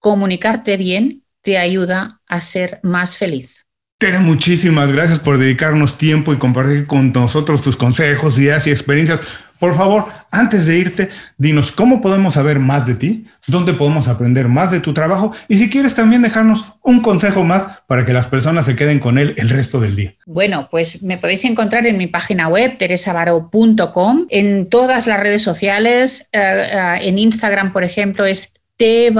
[0.00, 3.63] Comunicarte bien te ayuda a ser más feliz.
[4.04, 9.38] Tere, muchísimas gracias por dedicarnos tiempo y compartir con nosotros tus consejos, ideas y experiencias.
[9.58, 14.46] Por favor, antes de irte, dinos cómo podemos saber más de ti, dónde podemos aprender
[14.46, 18.26] más de tu trabajo y si quieres también dejarnos un consejo más para que las
[18.26, 20.12] personas se queden con él el resto del día.
[20.26, 26.28] Bueno, pues me podéis encontrar en mi página web teresavaro.com, en todas las redes sociales,
[26.32, 29.10] eh, eh, en Instagram, por ejemplo, es T.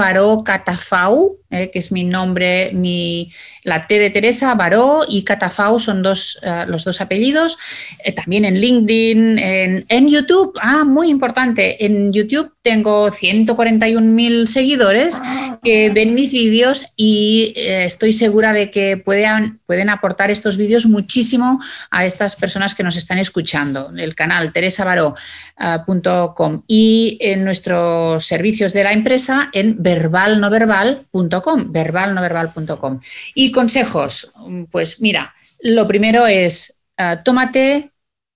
[1.55, 3.31] Eh, que es mi nombre, mi,
[3.63, 7.57] la T de Teresa, Baró y Catafau son dos, eh, los dos apellidos.
[8.03, 15.21] Eh, también en LinkedIn, en, YouTube, ah, muy importante, en YouTube tengo 141.000 seguidores
[15.63, 21.59] que ven mis vídeos y estoy segura de que pueden, pueden aportar estos vídeos muchísimo
[21.91, 23.91] a estas personas que nos están escuchando.
[23.95, 31.25] El canal teresavaro.com y en nuestros servicios de la empresa en verbalnoverbal.com,
[31.67, 32.99] verbalnoverbal.com.
[33.33, 34.31] Y consejos,
[34.71, 37.91] pues mira, lo primero es uh, tómate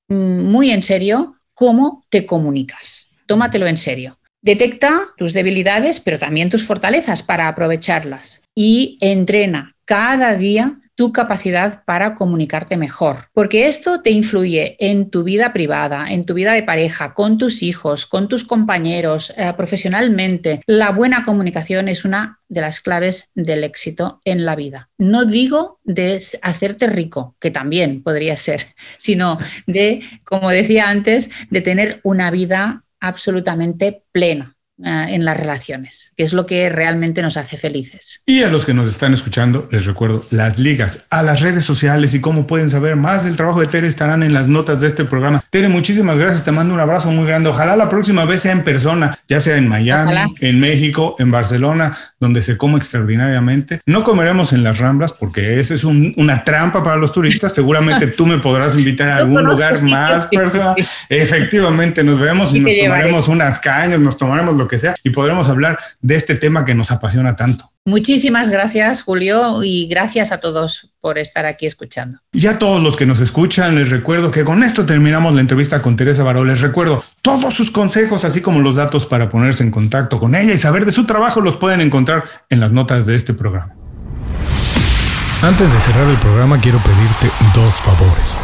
[0.07, 3.09] mm, muy en serio cómo te comunicas.
[3.25, 4.17] Tómatelo en serio.
[4.41, 11.83] Detecta tus debilidades, pero también tus fortalezas para aprovecharlas y entrena cada día tu capacidad
[11.83, 16.61] para comunicarte mejor, porque esto te influye en tu vida privada, en tu vida de
[16.61, 20.61] pareja, con tus hijos, con tus compañeros, eh, profesionalmente.
[20.67, 24.91] La buena comunicación es una de las claves del éxito en la vida.
[24.99, 28.67] No digo de hacerte rico, que también podría ser,
[28.99, 36.23] sino de, como decía antes, de tener una vida absolutamente plena en las relaciones, que
[36.23, 38.21] es lo que realmente nos hace felices.
[38.25, 42.13] Y a los que nos están escuchando, les recuerdo las ligas a las redes sociales
[42.13, 45.05] y cómo pueden saber más del trabajo de Tere estarán en las notas de este
[45.05, 45.43] programa.
[45.49, 47.49] Tere, muchísimas gracias, te mando un abrazo muy grande.
[47.49, 51.97] Ojalá la próxima vez sea en persona, ya sea en Miami, en México, en Barcelona,
[52.19, 53.81] donde se come extraordinariamente.
[53.85, 57.53] No comeremos en las Ramblas porque esa es una trampa para los turistas.
[57.53, 60.75] Seguramente tú me podrás invitar a algún lugar más personal.
[61.09, 65.49] Efectivamente, nos vemos y nos tomaremos unas cañas, nos tomaremos lo que sea y podremos
[65.49, 67.69] hablar de este tema que nos apasiona tanto.
[67.85, 72.19] Muchísimas gracias, Julio, y gracias a todos por estar aquí escuchando.
[72.31, 75.81] Y a todos los que nos escuchan, les recuerdo que con esto terminamos la entrevista
[75.81, 76.45] con Teresa Baró.
[76.45, 80.53] Les recuerdo todos sus consejos, así como los datos para ponerse en contacto con ella
[80.53, 83.73] y saber de su trabajo, los pueden encontrar en las notas de este programa.
[85.41, 88.43] Antes de cerrar el programa, quiero pedirte dos favores.